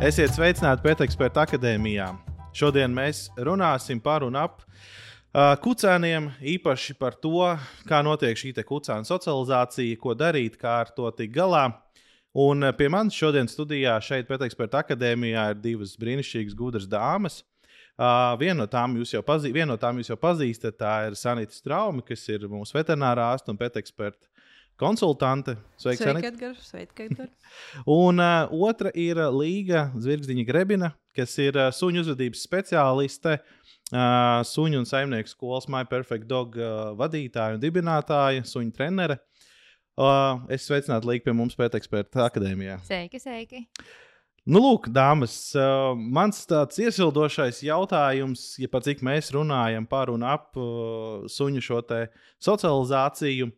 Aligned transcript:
Esiet 0.00 0.32
sveicināti 0.32 0.80
Pēteksperta 0.80 1.42
akadēmijā. 1.44 2.06
Šodien 2.56 2.94
mēs 2.96 3.26
runāsim 3.36 3.98
par 4.00 4.24
un 4.24 4.38
ap 4.40 4.62
uh, 4.62 5.50
kucēniem, 5.60 6.30
īpaši 6.54 6.96
par 6.96 7.18
to, 7.20 7.50
kā 7.84 7.98
notiek 8.00 8.40
šī 8.40 8.54
kucēna 8.64 9.04
socializācija, 9.04 9.98
ko 10.00 10.14
darīt, 10.16 10.56
kā 10.56 10.78
ar 10.86 10.92
to 10.96 11.04
tikt 11.12 11.34
galā. 11.36 11.66
Un 12.32 12.64
pie 12.78 12.88
manis 12.88 13.18
šodien 13.20 13.44
studijā 13.44 13.98
šeit 14.00 14.24
Pēteksperta 14.30 14.80
akadēmijā 14.80 15.50
ir 15.52 15.60
divas 15.60 15.92
brīnišķīgas, 16.00 16.56
gudras 16.56 16.88
dāmas. 16.88 17.42
Uh, 18.00 18.32
vienu, 18.40 18.64
no 18.64 19.22
pazī, 19.28 19.52
vienu 19.52 19.74
no 19.74 19.76
tām 19.76 20.00
jūs 20.00 20.14
jau 20.14 20.16
pazīstat, 20.16 20.80
tā 20.80 20.94
ir 21.10 21.20
Sanita 21.20 21.52
Straumi, 21.52 22.00
kas 22.08 22.24
ir 22.32 22.48
mūsu 22.48 22.72
veterinārā 22.78 23.34
ārsta 23.34 23.52
un 23.52 23.60
pēteksperta 23.60 24.29
konsultante. 24.80 25.56
Sveiki, 25.80 26.02
Sveiki 26.02 26.28
Edgar. 26.30 26.56
Sveiki, 26.64 27.06
Edgar. 27.10 27.30
un 28.00 28.22
uh, 28.22 28.50
otra 28.68 28.92
ir 28.96 29.20
Līga 29.36 29.88
Zvirgzdiņa 30.00 30.44
Grebina, 30.48 30.92
kas 31.16 31.36
ir 31.42 31.58
uh, 31.58 31.68
suņu 31.74 32.04
uzvedības 32.04 32.44
speciāliste, 32.48 33.38
uh, 33.92 34.40
suņu 34.48 34.82
un 34.82 34.88
saimnieku 34.88 35.32
skolas 35.32 35.68
My 35.70 35.84
Perfect 35.88 36.28
Dog 36.30 36.56
uh, 36.60 36.92
vadītāja 36.98 37.58
un 37.58 37.64
dibinātāja, 37.64 38.46
suņu 38.48 38.72
trenere. 38.76 39.20
Uh, 40.00 40.46
es 40.48 40.64
sveicinātu 40.64 41.10
Līgu 41.10 41.26
pie 41.26 41.34
mums 41.36 41.58
Pēteksperta 41.58 42.24
akadēmijā. 42.30 42.78
Sveiki, 42.86 43.20
sveiki! 43.20 43.66
Nu, 44.48 44.62
lūk, 44.64 44.88
dāmas, 44.88 45.34
uh, 45.58 45.92
mans 45.92 46.40
tāds 46.48 46.80
iesildošais 46.80 47.60
jautājums, 47.66 48.54
ja 48.62 48.70
pat 48.72 48.86
cik 48.88 49.02
mēs 49.04 49.28
runājam 49.36 49.84
par 49.86 50.08
un 50.08 50.24
ap 50.24 50.56
uh, 50.56 51.26
suņu 51.28 51.60
šo 51.66 51.82
socializāciju, 52.40 53.50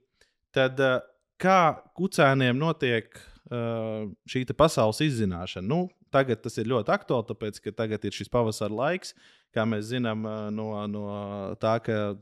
tad 0.52 0.82
uh, 0.82 0.98
kā 1.42 1.58
kucēniem 1.98 2.58
notiek 2.58 3.08
uh, 3.16 4.08
šī 4.30 4.44
pasaules 4.56 5.02
izzināšana. 5.04 5.66
Nu, 5.68 5.86
tagad 6.14 6.42
tas 6.44 6.58
ir 6.60 6.70
ļoti 6.70 6.92
aktuāli, 6.94 7.28
tāpēc 7.30 7.62
ka 7.64 7.74
tagad 7.82 8.04
ir 8.06 8.16
šis 8.16 8.30
pavasara 8.32 8.74
laiks, 8.74 9.16
kā 9.54 9.66
mēs 9.68 9.90
zinām 9.92 10.26
uh, 10.26 10.44
no, 10.54 10.74
no 10.90 11.06
tā, 11.62 11.78
ka 11.84 12.14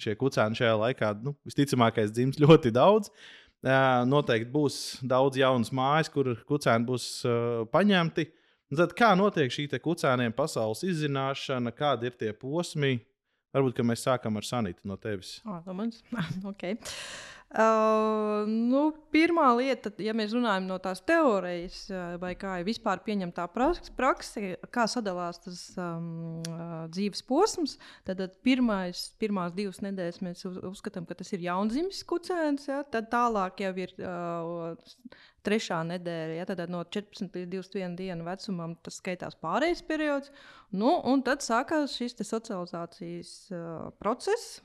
šie 0.00 0.16
kucēni 0.20 0.58
šajā 0.58 0.76
laikā 0.82 1.12
nu, 1.24 1.34
visticamākais 1.48 2.14
dzims 2.14 2.40
ļoti 2.42 2.72
daudz. 2.76 3.12
Uh, 3.66 4.04
noteikti 4.06 4.52
būs 4.52 4.76
daudz 5.08 5.40
jaunas 5.40 5.72
mājas, 5.74 6.10
kur 6.12 6.34
kucēni 6.46 6.86
būs 6.86 7.06
uh, 7.26 7.64
paņemti. 7.72 8.28
Tad 8.76 8.92
kā 8.98 9.12
notiek 9.18 9.52
šī 9.52 9.68
kucēniem 9.82 10.34
pasaules 10.36 10.82
izzināšana, 10.86 11.72
kādi 11.74 12.10
ir 12.10 12.18
tie 12.18 12.32
posmi? 12.36 12.98
Varbūt 13.56 13.78
mēs 13.88 14.02
sākam 14.04 14.36
ar 14.36 14.44
Sanītu 14.44 14.84
no 14.84 14.98
tevis. 15.00 15.38
Oh, 15.46 15.62
no 15.64 15.72
manis? 15.78 16.02
okay. 16.50 16.76
Uh, 16.76 17.35
nu, 17.54 18.80
pirmā 19.14 19.46
lieta, 19.56 19.92
ja 20.02 20.12
mēs 20.16 20.34
runājam 20.34 20.66
no 20.66 20.76
tās 20.82 20.98
teorijas, 21.06 21.84
vai 22.20 22.34
kā 22.36 22.56
ir 22.60 22.66
vispār 22.66 23.00
pieņemtā 23.06 23.46
prakse, 23.54 24.56
kā 24.74 24.86
sadalās 24.90 25.38
tas 25.44 25.60
um, 25.78 26.42
dzīves 26.90 27.22
posms, 27.28 27.76
tad, 28.04 28.18
tad 28.18 28.34
pirmais, 28.44 29.06
pirmās 29.22 29.54
divas 29.56 29.80
nedēļas 29.84 30.20
mēs 30.26 30.44
uzskatām, 30.50 31.06
ka 31.06 31.16
tas 31.22 31.32
ir 31.32 31.46
jaundzimis 31.46 32.02
kucēns. 32.10 32.66
Ja? 32.68 32.82
Tad 32.82 33.08
tālāk 33.14 33.62
jau 33.62 33.72
ir 33.78 33.94
uh, 34.02 35.00
trešā 35.46 35.80
nedēļa, 35.94 36.38
ja? 36.40 36.50
tad 36.50 36.66
no 36.72 36.82
14 36.82 37.30
līdz 37.30 37.54
21 37.54 37.96
dienu 38.02 38.26
vecumam 38.26 38.76
tas 38.82 38.98
skaitās 39.00 39.38
pārējais 39.38 39.86
periods. 39.86 40.34
Nu, 40.74 40.98
un 41.06 41.22
tad 41.26 41.46
sākās 41.46 41.94
šis 41.96 42.18
socializācijas 42.26 43.36
uh, 43.54 43.92
process. 44.02 44.58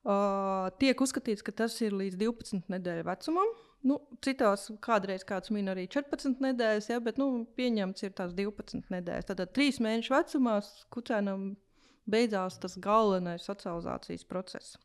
Uh, 0.00 0.70
tiek 0.80 1.00
uzskatīts, 1.04 1.44
ka 1.44 1.52
tas 1.52 1.74
ir 1.84 1.92
līdz 1.92 2.16
12 2.22 2.70
nedēļu 2.72 3.04
vecumam. 3.04 3.50
Nu, 3.84 3.98
citās 4.24 4.66
kādreiz 4.84 5.26
kāds 5.28 5.52
min 5.52 5.68
arī 5.72 5.86
14 5.92 6.40
nedēļas, 6.40 6.88
ja, 6.88 7.00
bet 7.04 7.20
nu, 7.20 7.44
pieņemts 7.56 8.06
ir 8.06 8.14
tās 8.16 8.32
12 8.36 8.88
nedēļas. 8.92 9.28
Tad 9.28 9.42
3 9.56 9.82
mēnešu 9.84 10.14
vecumā 10.14 10.56
kucēnam 10.92 11.50
beidzās 12.10 12.56
tas 12.62 12.78
galvenais 12.80 13.44
socializācijas 13.44 14.24
process. 14.28 14.78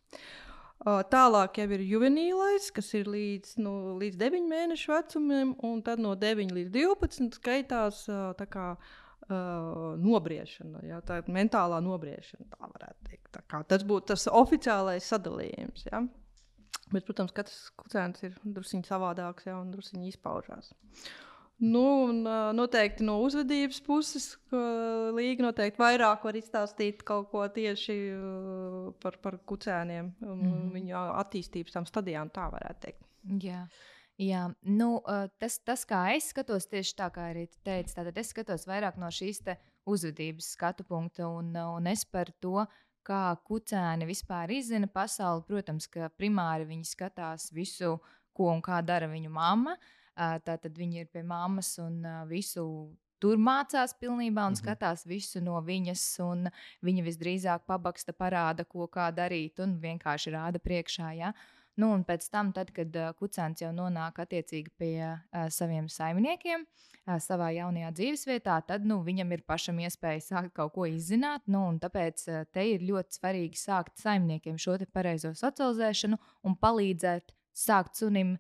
Uh, 0.85 1.00
tālāk 1.07 1.61
jau 1.61 1.69
ir 1.72 1.85
juvenīlais, 1.88 2.67
kas 2.75 2.91
ir 3.00 3.07
līdz, 3.07 3.56
nu, 3.63 3.73
līdz 4.01 4.19
9 4.19 4.51
mēnešu 4.51 4.91
vecumam, 4.91 5.56
un 5.63 5.79
tad 5.84 6.03
no 6.03 6.11
9 6.19 6.51
līdz 6.59 6.75
12 6.75 7.40
skaitās 7.40 8.03
uh, 8.11 8.35
kā, 8.51 8.73
uh, 8.75 9.04
nobriešana, 9.30 10.84
jā, 10.86 11.00
tā 11.06 11.19
ir 11.22 11.31
mentālā 11.34 11.80
nobriešana, 11.84 12.46
tā 12.52 12.69
varētu 12.69 13.09
teikt. 13.09 13.30
Tā 13.34 13.41
kā, 13.50 13.62
tas 13.68 13.86
būtu 13.88 14.13
tas 14.13 14.28
oficiālais 14.31 15.08
sadalījums. 15.09 15.88
Jā. 15.90 16.03
Bet, 16.91 17.06
protams, 17.08 17.34
katrs 17.34 17.72
kucēns 17.80 18.22
ir 18.28 18.35
druskuļi 18.44 18.85
savādāks 18.85 19.47
jā, 19.47 19.56
un 19.58 19.72
druskuļi 19.74 20.12
izpaužās. 20.14 20.74
Nu, 21.64 21.81
un, 22.09 22.19
noteikti 22.58 23.06
no 23.08 23.16
uzvedības 23.24 23.80
puses, 23.85 24.25
Līga 25.16 25.46
noteikti 25.46 25.80
vairāk 25.80 26.25
var 26.28 26.35
izstāstīt 26.35 27.02
kaut 27.08 27.30
ko 27.31 27.46
tieši 27.47 27.96
par, 29.02 29.18
par 29.24 29.40
kucēniem 29.47 30.12
un 30.28 30.41
mm. 30.44 30.66
viņu 30.75 31.03
attīstības 31.24 31.78
tam 31.78 31.88
stadijām, 31.88 32.30
tā 32.35 32.50
varētu 32.52 32.84
teikt. 32.84 33.06
Jā. 33.41 33.64
Jā, 34.22 34.46
nu, 34.64 34.90
tas, 35.42 35.58
tas, 35.68 35.84
kā 35.88 36.06
es 36.16 36.30
skatos, 36.31 36.70
tieši 36.72 36.94
tā 36.96 37.09
kā 37.12 37.30
arī 37.34 37.50
tu 37.52 37.59
teici, 37.68 37.98
tad 37.98 38.16
es 38.16 38.31
skatos 38.31 38.64
vairāk 38.70 38.96
no 39.02 39.09
šīs 39.12 39.42
uzvedības 39.86 40.53
skatu 40.56 40.86
punkta 40.88 41.28
un, 41.28 41.52
un 41.52 41.88
es 41.92 42.06
par 42.08 42.31
to, 42.40 42.64
kā 43.06 43.36
kucēni 43.46 44.08
vispār 44.08 44.53
izzina 44.56 44.88
pasauli. 44.90 45.44
Protams, 45.48 45.88
ka 45.92 46.09
primāri 46.18 46.66
viņi 46.70 46.88
skatās 46.90 47.52
visu, 47.53 47.98
ko 48.36 48.50
un 48.53 48.64
kā 48.66 48.81
dara 48.86 49.09
viņu 49.12 49.31
mamma. 49.34 49.76
Tātad 50.16 50.78
viņi 50.78 51.03
ir 51.03 51.09
pie 51.12 51.26
mammas 51.28 51.76
un 51.84 52.00
visu 52.30 52.66
tur 53.20 53.40
mācās 53.42 53.94
pilnībā 54.00 54.46
un 54.47 54.56
mhm. 54.56 54.62
skatās 54.62 55.06
visu 55.09 55.42
no 55.44 55.59
viņas. 55.64 56.06
Viņa 56.86 57.06
visdrīzāk 57.06 57.68
pabaksta, 57.70 58.16
parāda, 58.16 58.66
ko 58.66 58.88
kā 58.92 59.09
darīt 59.16 59.62
un 59.64 59.78
vienkārši 59.82 60.36
rāda 60.36 60.62
priekšā. 60.64 61.12
Ja? 61.20 61.34
Nu, 61.75 61.90
un 61.91 62.06
pēc 62.08 62.30
tam, 62.31 62.53
tad, 62.56 62.69
kad 62.75 62.94
kucēns 63.19 63.59
jau 63.59 63.72
nonāk 63.75 64.22
attiecīgi 64.24 64.72
pie 64.80 64.96
saviem 65.52 65.90
saimniekiem, 65.91 66.63
savā 67.19 67.50
jaunajā 67.58 67.91
dzīvesvietā, 67.97 68.56
tad 68.69 68.88
nu, 68.88 69.02
viņam 69.03 69.36
ir 69.36 69.44
pašam 69.47 69.81
iespēja 69.84 70.24
sākt 70.24 70.56
kaut 70.56 70.74
ko 70.78 70.88
izzināt. 70.88 71.44
Nu, 71.52 71.68
tāpēc 71.81 72.24
te 72.56 72.68
ir 72.72 72.85
ļoti 72.88 73.19
svarīgi 73.19 73.59
sākt 73.59 74.00
saimniekiem 74.00 74.58
šo 74.62 74.78
pareizo 74.96 75.34
socializēšanu 75.35 76.19
un 76.47 76.59
palīdzēt 76.64 77.35
sākt 77.56 78.00
sunim 78.00 78.38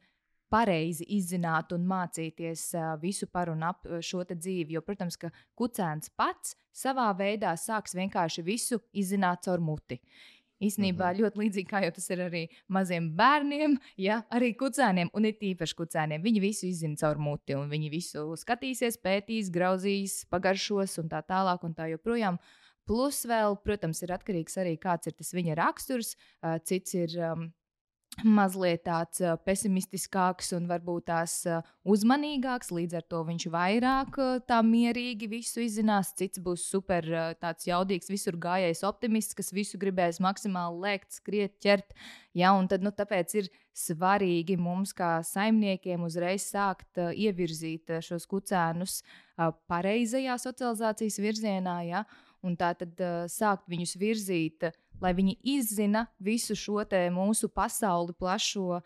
pareizi 0.51 1.05
izzināt 1.17 1.73
un 1.75 1.83
mācīties 1.89 2.69
visu 3.01 3.27
par 3.27 3.49
un 3.51 3.65
ap 3.67 3.87
šo 3.99 4.23
dzīvi. 4.29 4.77
Jo, 4.77 4.81
protams, 4.85 5.17
ka 5.19 5.31
kucēns 5.57 6.11
pats 6.15 6.55
savā 6.75 7.09
veidā 7.17 7.55
sāks 7.59 7.95
vienkārši 7.97 8.43
visu 8.45 8.79
izzināt 8.93 9.45
caur 9.47 9.59
muti. 9.63 9.99
Īsnībā 10.63 11.09
mm 11.09 11.15
-hmm. 11.15 11.21
ļoti 11.21 11.39
līdzīgi 11.41 11.67
kā 11.67 11.81
jau 11.83 11.91
tas 11.91 12.09
ir 12.09 12.19
arī 12.25 12.43
maziem 12.67 13.09
bērniem, 13.15 13.77
ja 13.97 14.21
arī 14.31 14.53
kucēniem, 14.55 15.09
un 15.13 15.25
ir 15.25 15.35
tīpaši 15.41 15.75
kucēniem. 15.75 16.23
Viņi 16.23 16.41
visu 16.41 16.67
izzina 16.67 16.95
caur 16.95 17.17
muti, 17.17 17.55
un 17.55 17.69
viņi 17.69 17.89
visu 17.91 18.35
skatīsies, 18.39 18.97
pētīs, 18.97 19.51
grauzīs, 19.51 20.25
pagaršos 20.29 20.97
un 20.99 21.09
tā 21.09 21.21
tālāk. 21.21 21.63
Un 21.63 21.73
tā 21.73 21.89
joprojām. 21.89 22.37
Plus, 22.85 23.25
vēl, 23.25 23.57
protams, 23.65 24.01
ir 24.03 24.13
atkarīgs 24.13 24.57
arī 24.61 24.77
kāds 24.77 25.07
ir 25.07 25.13
tas 25.13 25.33
viņa 25.33 25.55
raksturs. 25.55 26.15
Cits 26.63 26.93
ir 26.93 27.09
um, 27.17 27.53
mazliet 28.23 28.85
tāds 28.85 29.19
pesimistiskāks 29.45 30.53
un 30.55 30.67
varbūt 30.69 31.07
tās 31.09 31.33
uzmanīgāks. 31.83 32.71
Līdz 32.75 32.97
ar 32.99 33.05
to 33.11 33.21
viņš 33.27 33.47
vairāk 33.53 34.19
tā 34.47 34.59
mierīgi 34.65 35.29
visu 35.31 35.63
izzinās. 35.65 36.13
Cits 36.17 36.41
būs 36.43 36.65
super 36.71 37.07
tāds 37.41 37.67
jaudīgs, 37.67 38.11
visur 38.11 38.37
gājējis 38.41 38.85
optimists, 38.87 39.37
kas 39.37 39.51
visu 39.55 39.79
gribēs 39.81 40.21
maksimāli 40.23 40.81
lēkt, 40.85 41.17
skriet, 41.19 41.57
ķert. 41.63 41.95
Ja, 42.35 42.53
un 42.55 42.69
tad, 42.71 42.85
nu, 42.85 42.93
tāpēc 42.95 43.35
ir 43.41 43.51
svarīgi 43.75 44.55
mums, 44.59 44.93
kā 44.95 45.17
saimniekiem, 45.25 46.05
uzreiz 46.07 46.47
sākt 46.47 47.01
ievirzīt 47.11 47.97
šos 48.05 48.27
kucēnus 48.31 49.01
pareizajā 49.67 50.37
socializācijas 50.39 51.19
virzienā. 51.19 51.81
Ja, 51.89 52.05
un 52.45 52.55
tā 52.59 52.71
tad 52.77 52.99
sākt 53.31 53.67
viņus 53.71 53.95
virzīt 53.99 54.69
lai 55.01 55.13
viņi 55.13 55.37
izzina 55.55 56.05
visu 56.19 56.55
šo 56.55 56.83
mūsu 57.11 57.49
pasauli 57.49 58.13
plašo. 58.13 58.81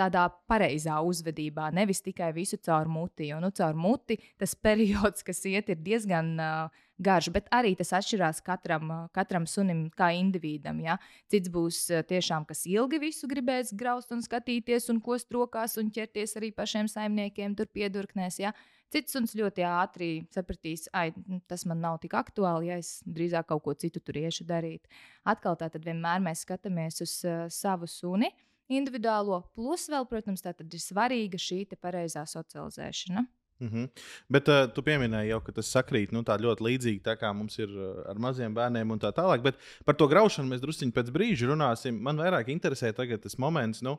Tādā 0.00 0.22
pareizā 0.48 0.96
uzvedībā, 1.04 1.66
nevis 1.76 2.00
tikai 2.00 2.30
visu 2.32 2.56
caur 2.64 2.88
muti. 2.88 3.26
Jo 3.28 3.40
nu, 3.42 3.50
caur 3.52 3.76
muti 3.76 4.16
tas 4.40 4.54
periods, 4.56 5.24
kas 5.26 5.42
iet, 5.50 5.68
ir 5.68 5.82
diezgan 5.84 6.30
uh, 6.40 6.80
garš, 6.96 7.28
bet 7.34 7.50
arī 7.52 7.74
tas 7.76 7.92
atšķirās 7.98 8.40
katram, 8.46 8.88
uh, 8.94 9.04
katram 9.16 9.44
sunim, 9.50 9.88
kā 9.96 10.10
individam. 10.16 10.80
Ja? 10.80 10.96
Cits 11.28 11.52
būs 11.52 11.82
uh, 11.92 12.00
tiešām, 12.06 12.46
kas 12.48 12.64
ilgi 12.70 13.00
visu 13.02 13.28
gribēs 13.28 13.74
graust 13.76 14.14
un 14.16 14.24
skatīties, 14.24 14.88
un 14.92 15.00
ko 15.04 15.20
strokās 15.20 15.76
un 15.80 15.92
ķerties 15.92 16.36
arī 16.40 16.52
pašiem 16.56 16.88
saimniekiem, 16.88 17.56
tur 17.58 17.68
piedurknēs. 17.68 18.40
Ja? 18.40 18.54
Cits 18.90 19.14
suns 19.14 19.36
ļoti 19.38 19.62
ātri 19.68 20.10
sapratīs, 20.34 20.88
ka 20.90 21.08
tas 21.46 21.66
man 21.68 21.84
nav 21.84 22.00
tik 22.02 22.16
aktuāli, 22.18 22.72
ja 22.72 22.80
es 22.80 22.98
drīzāk 23.06 23.52
kaut 23.52 23.62
ko 23.68 23.76
citu 23.78 24.00
tur 24.02 24.18
iešu 24.18 24.48
darīt. 24.48 24.88
Atkal 25.28 25.60
tā 25.60 25.68
tad 25.70 25.84
vienmēr 25.84 26.24
mēs 26.24 26.46
skatāmies 26.46 27.04
uz 27.04 27.20
uh, 27.28 27.44
savu 27.52 27.86
suni 27.90 28.32
individuālo, 28.70 29.42
plus 29.56 29.88
vēl, 29.90 30.06
protams, 30.10 30.44
tā 30.44 30.54
ir 30.54 30.80
svarīga 30.82 31.40
šī 31.40 31.64
pareizā 31.80 32.24
socializēšana. 32.26 33.26
Mm 33.60 33.68
-hmm. 33.68 33.88
Bet 34.28 34.48
uh, 34.48 34.72
tu 34.74 34.82
pieminēji 34.82 35.28
jau, 35.28 35.40
ka 35.44 35.52
tas 35.52 35.68
sakrīt 35.68 36.12
nu, 36.12 36.22
ļoti 36.22 36.64
līdzīgi 36.64 37.02
tā 37.04 37.16
kā 37.20 37.32
mums 37.36 37.58
ir 37.58 37.68
uh, 37.68 38.08
ar 38.08 38.16
maziem 38.16 38.54
bērniem 38.54 38.90
un 38.90 38.98
tā 38.98 39.12
tālāk. 39.12 39.42
Bet 39.42 39.56
par 39.84 39.94
to 39.94 40.08
graušanu 40.08 40.48
mēs 40.48 40.60
druskuļi 40.60 40.92
pēc 40.92 41.10
brīža 41.12 41.46
runāsim. 41.46 42.00
Man 42.00 42.16
vairāk 42.16 42.48
interesē 42.48 42.92
tas 42.92 43.38
moments. 43.38 43.82
Nu, 43.82 43.98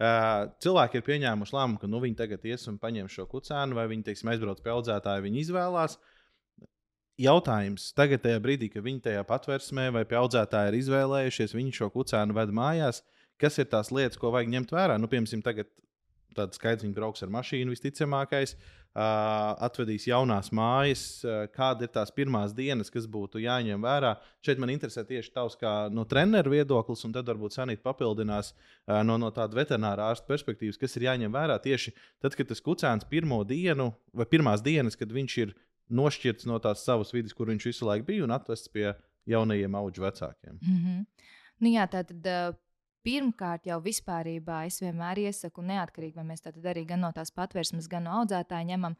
Uh, 0.00 0.46
cilvēki 0.64 0.96
ir 0.96 1.02
pieņēmuši 1.04 1.52
lēmumu, 1.52 1.78
ka 1.80 1.86
nu, 1.86 1.98
viņi 2.00 2.16
tagad 2.16 2.44
ies 2.48 2.62
un 2.70 2.78
paņem 2.80 3.08
šo 3.12 3.26
kucēnu, 3.28 3.76
vai 3.76 3.84
viņi 3.90 4.06
teiksim, 4.06 4.30
aizbrauc 4.32 4.62
pie 4.64 4.70
audzētāja, 4.72 5.20
viņi 5.20 5.42
izvēlās. 5.42 5.98
Jautājums 7.20 7.90
tagad, 7.92 8.24
brīdī, 8.40 8.70
kad 8.72 8.86
viņi 8.86 9.02
tajā 9.04 9.26
patvērsmē 9.28 9.90
vai 9.92 10.06
pie 10.08 10.16
audzētāja 10.16 10.70
ir 10.72 10.78
izvēlējušies, 10.78 11.52
viņi 11.52 11.74
šo 11.76 11.90
kucēnu 11.92 12.32
ved 12.32 12.48
mājās. 12.56 13.02
Kas 13.40 13.56
ir 13.58 13.70
tās 13.72 13.88
lietas, 13.94 14.18
ko 14.20 14.32
vajag 14.34 14.52
ņemt 14.52 14.74
vērā? 14.76 14.98
Nu, 15.00 15.08
piemēram, 15.08 15.44
tagad 15.44 15.70
Tad 16.36 16.54
skaidrs, 16.54 16.84
viņi 16.84 16.94
brauks 16.94 17.24
ar 17.24 17.30
mašīnu 17.34 17.72
visticamākais, 17.74 18.52
uh, 18.54 19.00
atvedīs 19.66 20.06
jaunās 20.06 20.52
mājas. 20.54 21.02
Uh, 21.24 21.42
kāda 21.50 21.86
ir 21.86 21.92
tās 21.94 22.12
pirmās 22.14 22.54
dienas, 22.54 22.92
kas 22.92 23.08
būtu 23.10 23.42
jāņem 23.42 23.82
vērā? 23.82 24.12
Šeit 24.46 24.62
man 24.62 24.70
interesē 24.70 25.02
tieši 25.08 25.34
tavs 25.34 25.58
kā 25.58 25.72
no 25.94 26.04
treneru 26.10 26.54
viedoklis, 26.54 27.02
un 27.08 27.16
tad 27.16 27.30
varbūt 27.30 27.56
Sanīta 27.56 27.82
papildinās 27.88 28.52
uh, 28.52 29.00
no, 29.06 29.18
no 29.18 29.32
tāda 29.34 29.58
veterinārā 29.58 30.12
ārsta 30.12 30.30
perspektīvas, 30.30 30.78
kas 30.80 30.94
ir 30.98 31.08
jāņem 31.08 31.34
vērā 31.34 31.58
tieši 31.66 31.96
tad, 32.22 32.38
kad 32.38 32.52
tas 32.52 32.62
kucēns 32.62 33.10
pirmo 33.10 33.42
dienu 33.48 33.90
vai 34.14 34.28
pirmās 34.30 34.62
dienas, 34.62 34.98
kad 35.00 35.10
viņš 35.10 35.38
ir 35.42 35.54
nošķirts 35.90 36.46
no 36.46 36.62
tās 36.62 36.86
savas 36.86 37.10
vidas, 37.16 37.34
kur 37.34 37.50
viņš 37.50 37.70
visu 37.72 37.90
laiku 37.90 38.12
bija 38.12 38.28
un 38.28 38.38
atvests 38.38 38.70
pie 38.70 38.92
jaunajiem 39.30 39.74
augu 39.74 40.06
vecākiem. 40.06 40.60
Mm 40.62 40.82
-hmm. 40.84 41.30
nu, 41.58 41.74
jā, 41.74 41.90
tā 41.90 42.06
tad. 42.06 42.22
Uh 42.22 42.58
Pirmkārt, 43.06 43.64
jau 43.64 43.78
vispārībā 43.80 44.58
es 44.68 44.76
vienmēr 44.82 45.22
iesaku, 45.22 45.64
neatkarīgi 45.64 46.18
vai 46.18 46.26
mēs 46.32 46.44
tādu 46.44 46.60
arī 46.68 46.84
gan 46.88 47.00
no 47.00 47.08
tās 47.16 47.32
patvērsmes, 47.32 47.88
gan 47.88 48.04
no 48.04 48.18
audzētāja 48.20 48.68
ņemam. 48.74 48.96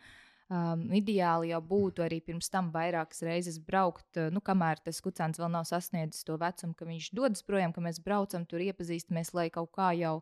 Um, 0.50 0.80
ideāli 0.98 1.52
jau 1.52 1.60
būtu 1.62 2.02
arī 2.02 2.16
pirms 2.26 2.48
tam 2.50 2.72
vairākas 2.74 3.20
reizes 3.22 3.60
braukt, 3.62 4.08
uh, 4.18 4.32
nu, 4.34 4.40
kamēr 4.42 4.80
tas 4.82 4.98
kucēns 5.04 5.38
vēl 5.38 5.52
nav 5.52 5.68
sasniedzis 5.68 6.26
to 6.26 6.34
vecumu, 6.40 6.74
ka 6.74 6.88
viņš 6.88 7.12
dodas 7.14 7.44
projām, 7.46 7.70
ka 7.76 7.84
mēs 7.84 8.00
braucam 8.02 8.48
tur, 8.50 8.64
iepazīstamies, 8.64 9.30
lai 9.36 9.46
kaut 9.54 9.70
kā 9.76 9.92
jau 9.94 10.16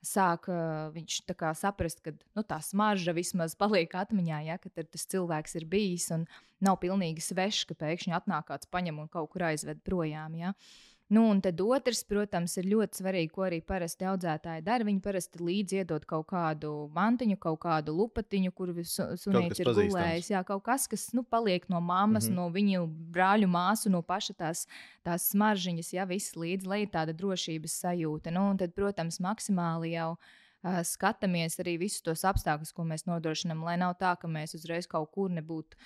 sāk 0.00 0.48
uh, 0.48 0.88
viņš 0.94 1.18
saprast, 1.60 2.00
ka 2.00 2.14
nu, 2.16 2.46
tā 2.46 2.62
smarža 2.64 3.12
vismaz 3.12 3.58
paliek 3.58 3.92
atmiņā, 3.92 4.40
ja, 4.48 4.56
ka 4.56 4.72
tas 4.78 5.04
cilvēks 5.12 5.58
ir 5.60 5.68
bijis 5.68 6.08
un 6.14 6.24
nav 6.62 6.80
pilnīgi 6.80 7.20
svešs, 7.20 7.66
ka 7.68 7.76
pēkšņi 7.76 8.16
atnāk 8.16 8.48
kāds 8.48 8.70
paņem 8.72 9.02
un 9.02 9.12
kaut 9.12 9.34
kur 9.34 9.50
aizved 9.50 9.84
projām. 9.84 10.40
Ja. 10.40 10.56
Uh, 10.56 10.95
Nu, 11.08 11.28
un 11.30 11.38
tad 11.38 11.60
otrs, 11.62 12.00
protams, 12.02 12.56
ir 12.58 12.66
ļoti 12.66 12.98
svarīgi, 12.98 13.30
ko 13.30 13.44
arī 13.46 13.60
parasti 13.62 14.08
audzētāji 14.10 14.64
dara. 14.66 14.86
Viņi 14.88 15.02
parasti 15.04 15.38
līdzi 15.38 15.78
iedod 15.84 16.02
kaut 16.08 16.26
kādu 16.32 16.72
mantiņu, 16.96 17.36
kaut 17.38 17.60
kādu 17.62 17.94
lupatiņu, 17.94 18.50
kur 18.56 18.72
su, 18.82 19.06
sunīts 19.22 19.62
ir 19.62 19.70
gulējis. 19.70 20.32
Jā, 20.34 20.40
kaut 20.48 20.64
kas, 20.66 20.88
kas 20.90 21.12
nu, 21.14 21.22
paliek 21.22 21.68
no 21.70 21.78
mammas, 21.78 22.26
mm 22.26 22.32
-hmm. 22.32 22.40
no 22.40 22.48
viņu 22.50 22.88
brāļu 23.14 23.46
māsu, 23.46 23.92
no 23.94 24.02
paša 24.02 24.34
tās, 24.34 24.64
tās 25.06 25.30
smaržiņas, 25.30 25.92
ja 25.94 26.08
viss 26.10 26.34
līdzi, 26.34 26.66
lai 26.66 26.80
ir 26.82 26.90
tāda 26.90 27.14
drošības 27.14 27.78
sajūta. 27.86 28.34
Nu, 28.34 28.50
un 28.50 28.58
tad, 28.58 28.74
protams, 28.74 29.20
maksimāli 29.22 29.94
jau 29.94 30.16
skatāmies 30.64 31.60
arī 31.62 31.76
visus 31.78 32.02
tos 32.02 32.24
apstākļus, 32.26 32.72
ko 32.74 32.84
mēs 32.88 33.06
nodrošinām. 33.06 33.62
Lai 33.66 33.76
nav 33.78 33.96
tā, 34.00 34.14
ka 34.18 34.28
mēs 34.28 34.56
uzreiz 34.58 34.86
kaut 34.90 35.10
kur 35.14 35.30
nebūtu 35.30 35.76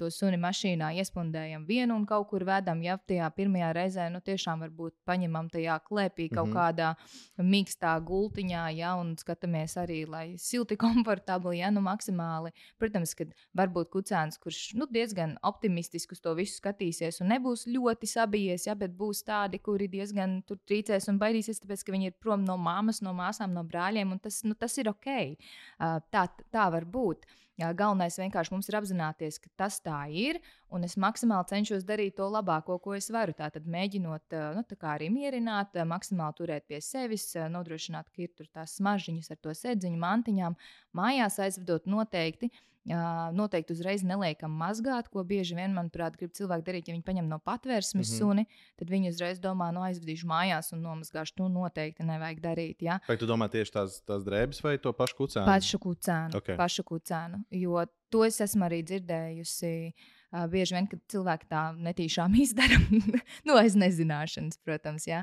to 0.00 0.08
suni 0.12 0.38
mašīnā 0.40 0.90
iespundējam 1.00 1.64
vienu 1.68 1.96
un 1.96 2.04
kaut 2.08 2.28
kur 2.30 2.44
vedam. 2.44 2.82
Ja 2.82 2.98
tajā 2.98 3.28
pirmajā 3.36 3.70
reizē 3.76 4.08
nu, 4.12 4.20
tiešām 4.24 4.64
varbūt 4.66 4.96
paņemam 5.08 5.48
tajā 5.52 5.78
klēpī 5.84 6.28
kaut 6.32 6.48
mm 6.48 6.52
-hmm. 6.52 6.58
kādā 6.58 6.94
mīkstā 7.38 7.94
gultiņā, 8.04 8.64
ja, 8.76 8.94
un 9.00 9.14
skatāmies 9.16 9.76
arī, 9.76 10.06
lai 10.08 10.36
silti, 10.36 10.76
komfortabli, 10.84 11.58
ja 11.58 11.70
nu 11.70 11.80
maksimāli. 11.80 12.52
Protams, 12.78 13.14
ka 13.14 13.24
varbūt 13.56 13.90
kucēns, 13.90 14.38
kurš 14.38 14.74
nu, 14.74 14.86
diezgan 14.90 15.38
optimistiski 15.42 16.12
uz 16.12 16.20
to 16.20 16.34
visu 16.34 16.60
skatīsies 16.60 17.20
un 17.20 17.28
nebūs 17.28 17.66
ļoti 17.66 18.06
sabijies, 18.06 18.66
ja, 18.66 18.74
bet 18.74 18.90
būs 18.90 19.24
tādi, 19.24 19.58
kuri 19.58 19.88
diezgan 19.88 20.42
tur 20.42 20.58
trīcēs 20.68 21.08
un 21.08 21.18
baidīsies, 21.18 21.60
tāpēc 21.60 21.84
ka 21.84 21.92
viņi 21.92 22.06
ir 22.06 22.16
prom 22.20 22.44
no 22.44 22.56
māmas, 22.56 23.02
no 23.02 23.12
māsām, 23.12 23.52
no 23.52 23.64
brāļiem 23.64 24.07
un 24.14 24.22
tas, 24.22 24.40
nu, 24.46 24.54
tas 24.58 24.78
ir 24.80 24.88
ok. 24.90 25.10
Tā, 26.12 26.24
tā 26.54 26.70
var 26.74 26.86
būt. 26.88 27.26
Galvenais 27.58 28.14
vienkārši 28.20 28.52
mums 28.54 28.68
ir 28.70 28.76
apzināties, 28.78 29.40
ka 29.42 29.50
tas 29.58 29.80
tā 29.82 29.96
ir, 30.14 30.36
un 30.70 30.86
es 30.86 30.94
maksimāli 30.94 31.50
cenšos 31.50 31.82
darīt 31.88 32.14
to 32.20 32.28
labāko, 32.30 32.76
ko 32.78 32.94
es 32.94 33.10
varu. 33.10 33.34
Tātad 33.34 33.66
mēģinot 33.66 34.36
nu, 34.54 34.62
tā 34.70 34.92
arī 34.92 35.08
mierināt, 35.10 35.74
maksimāli 35.90 36.38
turēt 36.38 36.68
pie 36.70 36.78
sevis, 36.78 37.32
nodrošināt, 37.50 38.12
ka 38.14 38.22
ir 38.28 38.46
tās 38.54 38.76
smaržģiņas 38.78 39.34
ar 39.34 39.42
to 39.42 39.56
sēdziņu 39.58 39.98
mantiņām. 40.06 40.54
Mājās 41.02 41.40
aizvedot 41.48 41.90
noteikti 41.90 42.52
Noteikti 42.88 43.74
uzreiz 43.76 44.02
neliekam 44.06 44.54
mazgāt, 44.56 45.10
ko 45.12 45.24
bieži 45.26 45.58
vien, 45.58 45.74
manuprāt, 45.76 46.16
grib 46.16 46.32
cilvēki 46.32 46.64
darīt. 46.64 46.88
Ja 46.88 46.96
viņi 46.96 47.04
paņem 47.04 47.28
no 47.28 47.38
patvērsmes 47.44 48.08
mm 48.08 48.14
-hmm. 48.14 48.18
suni, 48.18 48.46
tad 48.80 48.90
viņi 48.90 49.12
uzreiz 49.12 49.40
domā, 49.40 49.68
no 49.72 49.80
nu, 49.80 49.86
aizvedīšu 49.90 50.26
mājās 50.26 50.72
un 50.72 50.82
nomazgāšu. 50.82 51.36
To 51.36 51.48
noteikti 51.52 52.02
nevajag 52.02 52.40
darīt. 52.40 52.82
Ja? 52.82 52.98
Vai 53.08 53.16
tu 53.16 53.26
domā 53.26 53.50
tieši 53.52 53.72
tās, 53.72 54.00
tās 54.08 54.24
drēbes 54.24 54.62
vai 54.64 54.78
to 54.78 54.92
pašu 54.92 55.16
kucēnu? 55.20 55.46
Pašu 55.46 55.78
kucēnu. 55.78 56.40
Okay. 56.40 56.56
Pašu 56.56 56.82
kucēnu 56.82 57.44
jo 57.50 57.84
to 58.10 58.24
es 58.24 58.40
esmu 58.40 58.66
arī 58.68 58.82
dzirdējusi. 58.86 59.74
Uh, 60.28 60.44
bieži 60.52 60.76
vien, 60.76 60.88
kad 60.90 61.00
cilvēki 61.08 61.48
tā 61.48 61.62
netīšām 61.72 62.34
izdara, 62.44 62.76
nu, 63.48 63.56
aiz 63.56 63.78
nezināšanas, 63.80 64.60
protams. 64.64 65.08
Ja? 65.08 65.22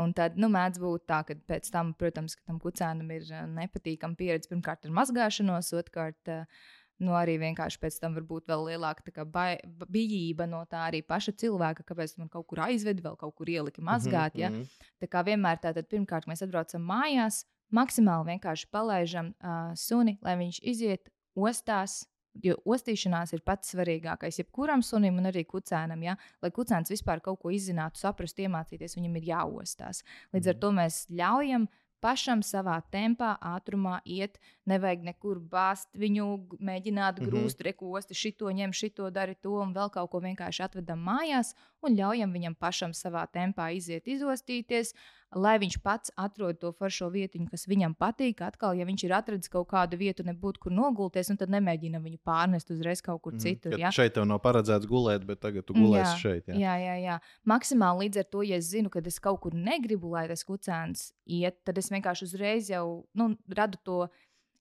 Un 0.00 0.12
tad 0.16 0.36
nu, 0.40 0.48
mēdz 0.52 0.80
būt 0.80 1.06
tā, 1.08 1.22
ka 1.28 1.36
pēc 1.48 1.68
tam, 1.72 1.92
protams, 1.96 2.38
tam 2.44 2.60
kucēnam 2.60 3.12
ir 3.16 3.28
nepatīkama 3.52 4.16
pieredze 4.16 4.48
pirmkārt 4.52 4.88
ar 4.88 4.96
mazgāšanos, 4.96 5.72
otrkārt. 5.76 6.32
Uh, 6.32 6.74
nu, 7.02 7.12
arī 7.16 7.36
vienkārši 7.40 7.80
pēc 7.82 7.98
tam 8.00 8.16
var 8.16 8.24
būt 8.28 8.48
vēl 8.50 8.64
lielāka 8.70 9.24
bai, 9.28 9.58
bijība 9.92 10.46
no 10.48 10.62
tā 10.70 10.86
arī 10.88 11.02
paša 11.04 11.34
cilvēka, 11.42 11.84
kāpēc 11.88 12.16
man 12.20 12.30
kaut 12.32 12.46
kur 12.50 12.62
aizved, 12.66 13.02
vēl 13.04 13.18
kaut 13.20 13.34
kur 13.36 13.50
ielika 13.50 13.82
mhm, 13.82 13.90
mazgāt. 13.90 14.34
Mm 14.34 14.42
-hmm. 14.42 14.64
ja? 14.64 14.96
Tā 15.04 15.10
kā 15.12 15.24
vienmēr 15.26 15.60
tātad 15.60 15.88
pirmkārt 15.88 16.26
mēs 16.26 16.42
atbraucam 16.42 16.82
mājās, 16.82 17.44
maksimāli 17.70 18.32
vienkārši 18.32 18.68
palaižam 18.70 19.32
uh, 19.34 19.72
suni, 19.74 20.18
lai 20.22 20.36
viņš 20.36 20.60
iziet 20.62 21.10
ostās. 21.34 22.06
Jo 22.44 22.54
ostīšanās 22.68 23.32
ir 23.32 23.40
pats 23.40 23.72
svarīgākais. 23.72 24.38
Jebkuram 24.38 24.82
sunim 24.82 25.16
un 25.16 25.24
arī 25.24 25.46
kucēnam, 25.48 26.02
ja? 26.02 26.16
lai 26.42 26.50
kucēns 26.50 26.90
vispār 26.90 27.20
kaut 27.20 27.40
ko 27.40 27.48
izzinātu, 27.48 27.96
saprastu, 27.96 28.42
iemācīties, 28.42 28.96
viņam 28.96 29.16
ir 29.16 29.22
jāostās. 29.22 30.02
Līdz 30.34 30.48
ar 30.48 30.54
mhm. 30.54 30.60
to 30.60 30.70
mēs 30.72 31.06
ļaujam 31.08 31.68
pašam 32.00 32.42
savā 32.42 32.76
tempā, 32.92 33.34
ātrumā 33.40 34.00
iet. 34.04 34.38
Nevajag 34.66 35.04
nekur 35.10 35.40
bāzt 35.40 35.88
viņu, 35.96 36.26
mēģināt 36.60 37.20
mhm. 37.20 37.28
grūst, 37.28 37.58
mm 37.58 37.62
-hmm. 37.62 37.68
rekosti, 37.70 38.14
šito 38.14 38.50
ņem, 38.50 38.72
šito 38.72 39.10
dari 39.10 39.34
to 39.34 39.58
un 39.62 39.74
vēl 39.74 39.90
kaut 39.90 40.10
ko 40.10 40.20
vienkārši 40.20 40.62
atvedam 40.62 41.00
mājās 41.00 41.54
un 41.82 41.96
ļaujam 41.96 42.32
viņam 42.32 42.54
pašam 42.54 42.92
savā 42.92 43.26
tempā 43.26 43.70
iziet, 43.76 44.08
izostīties, 44.08 44.94
lai 45.34 45.56
viņš 45.58 45.76
pats 45.82 46.12
atrod 46.20 46.58
to 46.60 46.70
foršo 46.76 47.08
vietiņu, 47.10 47.48
kas 47.50 47.66
viņam 47.68 47.96
patīk. 47.98 48.40
Atkal, 48.46 48.76
ja 48.78 48.86
viņš 48.86 49.04
ir 49.06 49.14
atradzis 49.16 49.50
kaut 49.50 49.68
kādu 49.72 49.98
vietu, 49.98 50.24
nebūtu 50.26 50.62
kur 50.62 50.74
nogulties, 50.74 51.32
tad 51.38 51.50
nemēģina 51.52 52.00
viņu 52.02 52.20
pārnest 52.24 52.70
uzreiz 52.70 53.02
kaut 53.04 53.22
kur 53.24 53.34
mm, 53.34 53.42
citur. 53.42 53.76
Ja? 53.80 53.90
Šeit 53.94 54.14
tev 54.16 54.28
nav 54.28 54.40
paredzēts 54.44 54.86
gulēt, 54.90 55.26
bet 55.26 55.42
tagad 55.42 55.66
tu 55.66 55.74
gulēsi 55.76 56.12
jā, 56.12 56.20
šeit. 56.22 56.52
Jā. 56.52 56.58
jā, 56.62 56.76
jā, 56.84 56.94
jā. 57.02 57.16
Maksimāli 57.48 58.06
līdz 58.06 58.22
ar 58.22 58.28
to, 58.30 58.44
ja 58.46 58.60
es 58.60 58.70
zinu, 58.70 58.92
ka 58.92 59.02
es 59.02 59.18
kaut 59.22 59.42
kur 59.42 59.56
negribu, 59.56 60.12
lai 60.14 60.26
tas 60.30 60.46
kucēns 60.46 61.10
iet, 61.26 61.58
tad 61.66 61.80
es 61.82 61.90
vienkārši 61.90 62.28
uzreiz 62.28 62.70
jau 62.70 62.86
nu, 63.18 63.32
radu 63.58 63.82
to 63.82 64.04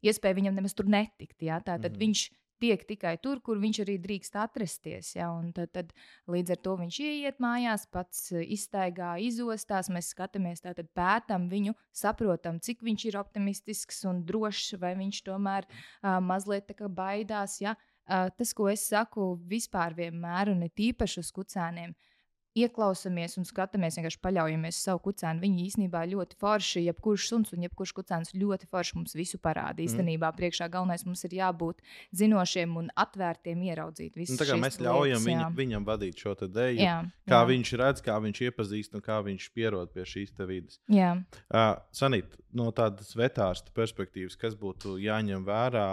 iespēju 0.05 0.41
viņam 0.41 0.57
nemaz 0.57 0.75
tur 0.77 0.89
netikt. 0.89 1.38
Ja? 1.45 1.62
Tā 1.62 1.77
tad 1.77 1.91
mm 1.91 1.93
-hmm. 1.93 2.03
viņš 2.07 2.25
tiek 2.62 2.83
tikai 2.88 3.15
tur, 3.21 3.41
kur 3.43 3.59
viņš 3.62 3.81
arī 3.83 3.95
drīkst 4.01 4.38
atrasties. 4.39 5.13
Ja? 5.17 5.29
Tad, 5.55 5.71
tad 5.75 5.91
līdz 6.31 6.55
ar 6.55 6.62
to 6.67 6.75
viņš 6.81 7.00
ieiet 7.03 7.41
mājās, 7.43 7.88
pats 7.91 8.31
eh, 8.33 8.45
iztaigā, 8.55 9.15
izostās. 9.24 9.91
Mēs 9.93 10.12
skatāmies, 10.15 10.63
tātad 10.65 10.89
pētām 10.97 11.50
viņu, 11.51 11.75
saprotam, 11.95 12.59
cik 12.63 12.83
viņš 12.85 13.07
ir 13.12 13.19
optimistisks 13.21 14.03
un 14.09 14.24
drošs, 14.27 14.75
vai 14.81 14.95
viņš 15.00 15.21
tomēr 15.27 15.67
uh, 15.67 16.17
mazliet 16.24 16.74
baidās. 16.95 17.59
Ja? 17.63 17.75
Uh, 18.05 18.29
tas, 18.38 18.53
ko 18.53 18.69
es 18.69 18.85
saku 18.88 19.33
vispār 19.50 19.95
vienmēr, 19.97 20.53
un 20.53 20.67
it 20.67 20.79
īpaši 20.91 21.24
uz 21.24 21.31
kucēniem, 21.33 21.95
uh, 21.95 22.14
ieklausāmies 22.55 23.35
un 23.39 23.45
skatāmies, 23.47 23.97
vienkārši 24.00 24.19
paļaujamies 24.24 24.77
uz 24.77 24.88
savu 24.88 25.01
kucēnu. 25.09 25.41
Viņi 25.43 25.65
īstenībā 25.67 26.03
ļoti 26.12 26.38
forši, 26.39 26.85
jebkurš 26.88 27.27
suns 27.31 27.53
un 27.55 27.65
jebkurš 27.65 27.91
kucēns 27.97 28.31
ļoti 28.35 28.69
forši 28.71 28.95
mums 28.95 29.15
visu 29.17 29.39
parāda. 29.43 29.81
Mm. 29.81 29.89
Īstenībā 29.89 30.31
priekšā 30.38 30.69
galvenais 30.71 31.03
mums 31.07 31.25
ir 31.27 31.35
jābūt 31.39 31.83
zinošiem 32.15 32.77
un 32.79 32.91
atvērtiem, 32.95 33.65
ieraudzīt 33.67 34.15
visu. 34.19 34.38
Nu, 34.39 34.59
mēs 34.63 34.79
ļaujam 34.79 35.19
lietas, 35.19 35.27
viņu, 35.27 35.50
viņam 35.59 35.88
vadīt 35.89 36.24
šo 36.24 36.35
dēļu, 36.45 36.79
jā, 36.79 36.95
kā 37.27 37.41
jā. 37.41 37.50
viņš 37.51 37.74
redz, 37.81 38.03
kā 38.05 38.19
viņš 38.24 38.41
iepazīst 38.47 38.95
un 38.95 39.03
kā 39.03 39.19
viņš 39.25 39.50
pierod 39.55 39.91
pie 39.95 40.05
šīs 40.07 40.31
vidas. 40.45 40.79
Uh, 40.88 41.75
Sanīt, 41.95 42.38
no 42.55 42.69
tādas 42.75 43.12
vetārsta 43.17 43.74
perspektīvas, 43.75 44.38
kas 44.39 44.55
būtu 44.59 44.95
jāņem 45.03 45.43
vērā, 45.47 45.89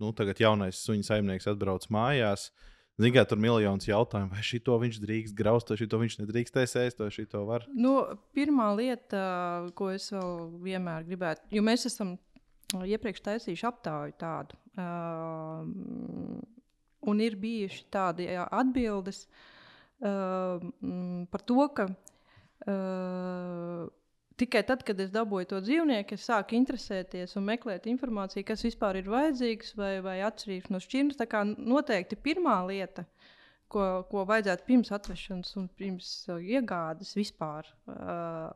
nu, 0.00 0.14
tagad 0.16 0.40
jaunais 0.40 0.80
suņu 0.80 1.04
saimnieks 1.10 1.48
atbrauc 1.52 1.88
mājās. 1.92 2.48
Uh, 2.56 2.72
Zinām, 2.96 3.26
tur 3.28 3.36
ir 3.36 3.42
miljonus 3.44 3.88
jautājumu, 3.90 4.32
vai 4.32 4.44
šito 4.46 4.76
viņš 4.80 5.00
drīkst 5.02 5.36
graust, 5.36 5.68
vai 5.68 5.76
šito 5.76 5.98
viņš 6.00 6.20
nedrīkstēs 6.22 6.78
ēst, 6.80 7.02
vai 7.04 7.10
šito 7.12 7.42
var. 7.44 7.66
Nu, 7.76 7.98
pirmā 8.32 8.70
lieta, 8.78 9.24
ko 9.76 9.90
es 9.92 10.08
vēl 10.14 10.46
vienmēr 10.64 11.04
gribētu, 11.04 11.44
jo 11.52 11.64
mēs 11.66 11.84
esam 11.90 12.14
iepriekš 12.72 13.20
taisījuši 13.26 13.68
aptauju 13.68 14.16
tādu 14.20 14.56
Uh, 14.76 15.64
un 17.08 17.20
ir 17.24 17.38
bijuši 17.40 17.86
tādi 17.88 18.26
atbildes 18.36 19.22
uh, 20.04 20.60
par 21.32 21.44
to, 21.48 21.64
ka 21.78 21.86
uh, 21.88 23.86
tikai 24.40 24.62
tad, 24.68 24.84
kad 24.86 25.00
es 25.00 25.10
dabūju 25.14 25.50
to 25.50 25.60
dzīvnieku, 25.64 26.16
es 26.16 26.26
sāku 26.28 26.56
interesēties 26.58 27.36
un 27.38 27.46
meklēt 27.48 27.88
informāciju, 27.90 28.46
kas 28.48 28.64
vispār 28.66 29.00
ir 29.00 29.10
vajadzīgs 29.12 29.74
vai, 29.78 29.92
vai 30.04 30.18
atšķirīgs 30.26 30.72
no 30.72 30.80
šķirnes. 30.82 31.18
Tā 31.20 31.28
kā 31.30 31.42
noteikti 31.46 32.18
pirmā 32.20 32.58
lieta, 32.68 33.06
ko, 33.72 33.86
ko 34.10 34.24
vajadzētu 34.28 34.68
pirms 34.68 34.92
atvešanas 34.96 35.56
un 35.60 35.68
pirms 35.78 36.10
uh, 36.30 36.40
iegādes 36.40 37.14
vispār, 37.18 37.68
uh, 37.90 38.50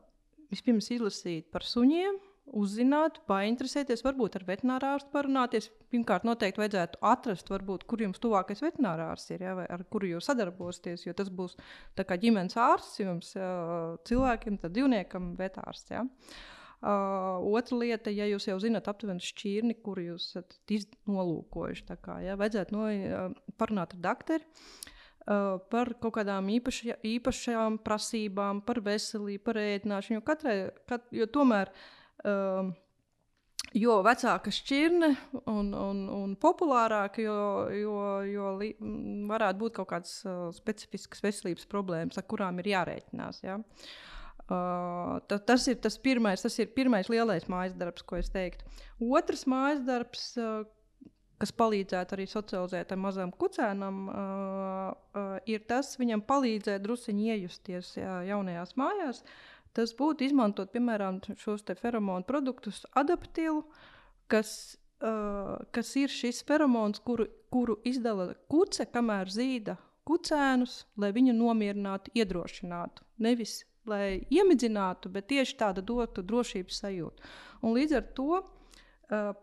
vispirms 0.53 0.91
izlasīt 0.93 1.49
par 1.51 1.65
suņiem 1.67 2.19
uzzināt, 2.57 3.19
painteresēties, 3.29 4.03
varbūt 4.05 4.37
ar 4.37 4.45
veterināru 4.47 4.89
ārstu 4.93 5.11
parunāties. 5.13 5.69
Pirmkārt, 5.91 6.25
noteikti 6.27 6.61
vajadzētu 6.61 7.01
atrast, 7.07 7.51
varbūt, 7.51 7.85
kur 7.89 8.03
jums 8.03 8.21
tuvākais 8.23 8.63
veterinārārsts 8.63 9.33
ir, 9.35 9.45
ja, 9.47 9.55
vai 9.57 9.67
ar 9.71 9.83
kuru 9.91 10.13
jūs 10.13 10.27
sadarbosieties. 10.29 11.05
Jo 11.07 11.15
tas 11.17 11.31
būs 11.33 11.57
ģimenes 11.97 12.57
ārsts 12.59 13.01
jums, 13.01 13.33
cilvēkiem, 14.09 14.59
tad 14.61 14.75
dzīvniekam, 14.75 15.33
vetārsts. 15.39 15.93
Ja. 15.93 16.05
Uh, 16.81 17.37
otra 17.53 17.77
lieta, 17.77 18.09
ja 18.09 18.25
jūs 18.25 18.47
jau 18.49 18.55
zinat 18.57 18.87
aptuveni 18.89 19.21
šķirni, 19.21 19.75
kuru 19.85 20.07
jūs 20.07 20.31
esat 20.31 20.55
nolūkojuši, 21.05 21.85
kā, 22.01 22.15
ja, 22.25 22.33
vajadzētu 22.41 22.73
no, 22.73 22.87
uh, 22.89 23.53
parunāt 23.61 23.93
ar 23.93 24.01
doktoru. 24.07 24.65
Uh, 25.21 25.59
par 25.69 25.91
kaut 26.01 26.15
kādām 26.15 26.47
īpaši, 26.49 26.95
īpašām 27.05 27.77
prasībām, 27.85 28.63
par 28.65 28.81
veselību, 28.81 29.43
par 29.45 29.59
ēdināšanu. 29.61 30.17
Jo, 30.17 30.23
katrai, 30.25 30.55
kat, 30.89 31.05
jo 31.13 31.27
tomēr 31.29 31.69
uh, 31.69 31.83
Um, 32.27 32.73
jo 33.77 33.97
vecāka 34.05 34.51
šķirne 34.53 35.09
un, 35.49 35.71
un, 35.73 36.01
un 36.11 36.33
populārāka, 36.39 37.23
jo, 37.23 37.35
jo, 37.75 37.97
jo 38.27 38.53
li, 38.59 38.71
varētu 39.29 39.61
būt 39.61 39.77
kaut 39.79 39.91
kādas 39.93 40.17
uh, 40.27 40.49
specifiskas 40.55 41.23
veselības 41.23 41.69
problēmas, 41.71 42.19
ar 42.19 42.27
kurām 42.29 42.59
ir 42.61 42.71
jārēķinās. 42.73 43.43
Ja? 43.45 43.59
Uh, 44.51 45.21
ta, 45.29 45.39
tas, 45.39 45.69
ir 45.71 45.79
tas, 45.83 45.95
pirmais, 46.01 46.43
tas 46.43 46.57
ir 46.59 46.73
pirmais 46.75 47.09
lielais 47.11 47.47
mājas 47.51 47.77
darbs, 47.79 48.03
ko 48.03 48.19
es 48.19 48.31
teiktu. 48.33 48.67
Otrs 49.07 49.47
mājas 49.49 49.81
darbs, 49.87 50.25
uh, 50.41 50.65
kas 51.41 51.53
palīdzētu 51.57 52.17
arī 52.17 52.27
socializēt 52.29 52.91
mazam 52.99 53.31
kucēnam, 53.33 54.03
uh, 54.11 54.91
uh, 55.15 55.31
ir 55.49 55.63
tas, 55.69 55.95
viņam 56.01 56.25
palīdzēt 56.27 56.83
druskuļi 56.83 57.31
iejusties 57.37 57.95
jā, 57.97 58.19
jaunajās 58.33 58.75
mājās. 58.77 59.23
Uh, 59.23 59.60
Tas 59.77 59.93
būtu 59.95 60.25
izmantot, 60.27 60.71
piemēram, 60.73 61.21
šos 61.39 61.63
feromonu 61.79 62.27
produktus, 62.27 62.83
adaptīvu, 62.99 63.63
kas, 64.31 64.77
uh, 64.99 65.57
kas 65.71 65.95
ir 65.95 66.11
šis 66.11 66.43
feromons, 66.47 66.99
kuru, 66.99 67.29
kuru 67.53 67.79
izdala 67.87 68.33
kuce, 68.51 68.85
kamēr 68.85 69.31
zīda 69.31 69.77
kucēnus, 70.07 70.85
lai 70.97 71.11
viņu 71.15 71.37
nomierinātu, 71.37 72.11
iedrošinātu. 72.17 73.05
Nevis 73.21 73.61
lai 73.89 74.21
iemidzinātu, 74.29 75.09
bet 75.13 75.29
tieši 75.31 75.57
tāda 75.57 75.83
dotu 75.85 76.23
drošības 76.25 76.81
sajūtu. 76.83 77.29
Un 77.65 77.75
līdz 77.77 77.97
ar 77.97 78.09
to 78.17 78.41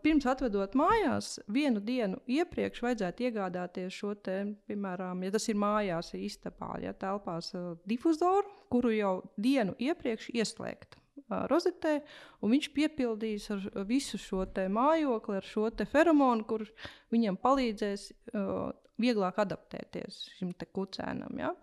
pirms 0.03 0.25
atvedot 0.25 0.73
mājās, 0.77 1.35
vienu 1.51 1.81
dienu 1.85 2.17
iepriekš 2.29 2.81
vajadzētu 2.81 3.27
iegādāties 3.27 3.93
šo 3.93 4.15
te, 4.17 4.39
piemēram, 4.69 5.21
ja 5.25 5.33
tas 5.35 5.45
ir 5.51 5.59
mājās, 5.61 6.13
istabā, 6.17 6.71
ja 6.81 6.93
telpās 6.97 7.51
uh, 7.53 7.75
difuzoru, 7.89 8.49
kuru 8.73 8.93
jau 8.95 9.13
dienu 9.37 9.75
iepriekš 9.77 10.31
ieslēgt 10.33 10.97
uh, 10.97 11.45
rozetē, 11.51 11.99
un 12.41 12.55
viņš 12.55 12.71
piepildīs 12.73 13.49
visu 13.89 14.17
šo 14.17 14.47
mājokli, 14.73 15.37
ar 15.37 15.45
šo 15.45 15.69
feromonu, 15.85 16.47
kurš 16.49 16.73
viņam 17.13 17.37
palīdzēs 17.37 18.09
uh, 18.09 18.71
vieglāk 18.99 19.37
adaptēties 19.37 20.23
šim 20.39 20.55
kucēnam. 20.73 21.37
Ja? 21.37 21.53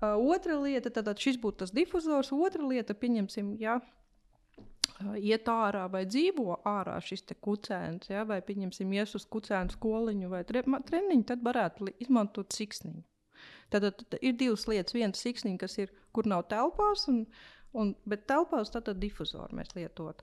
Uh, 0.00 0.16
otra 0.16 0.56
lieta, 0.56 0.90
tad 0.90 1.12
šis 1.20 1.36
būtu 1.36 1.66
tas 1.66 1.76
difuzors, 1.76 2.32
otra 2.32 2.64
lieta, 2.64 2.96
pieņemsim, 2.96 3.58
ja 3.60 3.82
iet 5.18 5.48
ārā 5.50 5.86
vai 5.92 6.04
dzīvo 6.08 6.58
ārā 6.68 6.98
šis 7.04 7.24
kucēns, 7.42 8.10
ja, 8.12 8.26
vai 8.28 8.40
pieņemsim, 8.44 8.92
ies 8.96 9.14
uz 9.18 9.26
kucēnu 9.30 9.74
skoliņu 9.74 10.30
vai 10.32 10.42
tre, 10.48 10.62
treniņu, 10.62 11.24
tad 11.28 11.42
varētu 11.44 11.92
izmantot 12.02 12.52
siksniņu. 12.54 13.02
Tad, 13.72 13.86
tad, 13.86 14.04
tad 14.04 14.18
ir 14.20 14.36
divas 14.38 14.66
lietas. 14.68 14.94
Viena 14.94 15.16
siksniņa, 15.16 15.58
kas 15.62 15.78
ir, 15.80 15.92
kur 16.12 16.28
nav 16.28 16.44
telpās, 16.52 17.06
un, 17.10 17.24
un, 17.78 17.94
bet 18.08 18.26
telpās 18.30 18.72
tad, 18.72 18.86
tad 18.90 19.00
difuzoru 19.02 19.56
mēs 19.58 19.72
lietot. 19.76 20.22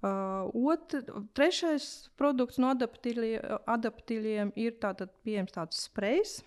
Uh, 0.00 0.48
otr, 0.56 1.04
trešais 1.36 1.86
produkts 2.16 2.56
no 2.60 2.70
adaptīviem 2.72 4.54
ir 4.56 4.78
tātad 4.80 5.12
pieejams 5.26 5.52
tāds 5.52 5.82
sprejs, 5.90 6.38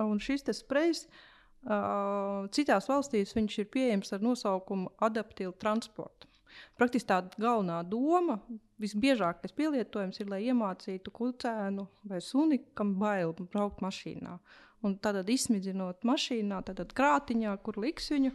un 0.00 0.20
šis 0.22 0.46
sprejs 0.56 1.04
uh, 1.04 2.48
citās 2.56 2.88
valstīs 2.88 3.36
ir 3.36 3.68
pieejams 3.68 4.14
ar 4.16 4.24
nosaukumu 4.24 4.94
adaptīvu 5.04 5.52
transportu. 5.60 6.31
Praktiski 6.78 7.08
tā 7.10 7.20
galvenā 7.40 7.80
doma, 7.88 8.38
visbiežākais 8.82 9.54
pielietojums 9.56 10.20
ir, 10.22 10.30
lai 10.32 10.42
iemācītu 10.48 11.12
kucēnu 11.14 11.86
vai 12.10 12.20
suni, 12.24 12.60
kam 12.78 12.96
bail 13.00 13.34
braukt 13.42 13.82
mašīnā. 13.84 14.38
Un 14.82 14.96
tad 14.98 15.20
izsmidzinot 15.30 16.02
mašīnā, 16.08 16.62
tad 16.66 16.96
krātiņā, 16.98 17.54
kur 17.62 17.78
liks 17.82 18.10
viņu 18.14 18.32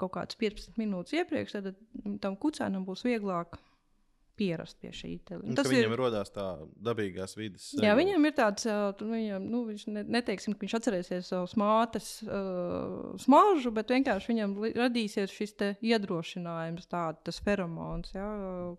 kaut 0.00 0.16
kādas 0.16 0.38
15 0.40 0.80
minūtes 0.80 1.14
iepriekš, 1.20 1.54
tad 1.54 1.76
tam 2.22 2.36
kucēnam 2.40 2.86
būs 2.88 3.04
vieglāk 3.06 3.60
pierast 4.38 4.78
pie 4.82 4.90
šī 4.94 5.10
telefona. 5.28 5.56
Tas 5.58 5.68
viņam 5.70 5.94
ir 5.94 6.02
radās 6.02 6.32
tā 6.34 6.46
dabīgās 6.88 7.36
vidas. 7.38 7.68
Jā, 7.74 7.92
sajūta. 7.92 7.98
viņam 8.00 8.28
ir 8.28 8.34
tāds, 8.38 8.68
viņam, 9.00 9.46
nu, 9.52 9.60
viņš 9.68 9.84
ne, 9.94 10.04
neteiksim, 10.16 10.56
ka 10.56 10.64
viņš 10.64 10.76
atcerēsies 10.78 11.30
savus 11.30 11.54
mātes 11.60 12.08
uh, 12.26 13.14
smaržu, 13.22 13.72
bet 13.76 13.94
vienkārši 13.94 14.32
viņam 14.32 14.56
radīsies 14.80 15.34
šis 15.34 15.56
iedrošinājums, 15.84 16.90
tād, 16.90 17.22
tas 17.26 17.40
feromons, 17.44 18.14
ja, 18.16 18.26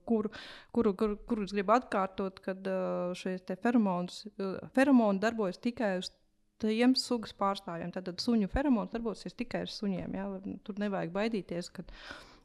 kuru, 0.09 0.33
kuru, 0.75 0.93
kuru, 0.99 1.17
kuru 1.29 1.47
es 1.47 1.55
gribu 1.55 1.75
atkārtot, 1.77 2.43
kad 2.45 2.69
uh, 2.69 3.15
šis 3.17 3.47
feromons, 3.63 4.25
uh, 4.35 4.59
feromoni 4.75 5.23
darbojas 5.23 5.61
tikai 5.63 5.97
uz 6.03 6.11
tiem 6.61 6.95
sugas 6.99 7.33
pārstāvjiem. 7.35 7.91
Tad 7.95 8.11
suņu 8.21 8.47
feromons 8.51 8.93
darbosies 8.93 9.35
tikai 9.37 9.65
ar 9.65 9.71
suņiem. 9.71 10.15
Ja? 10.15 10.29
Tur 10.63 10.79
nevajag 10.81 11.11
baidīties, 11.15 11.71
ka 11.75 11.83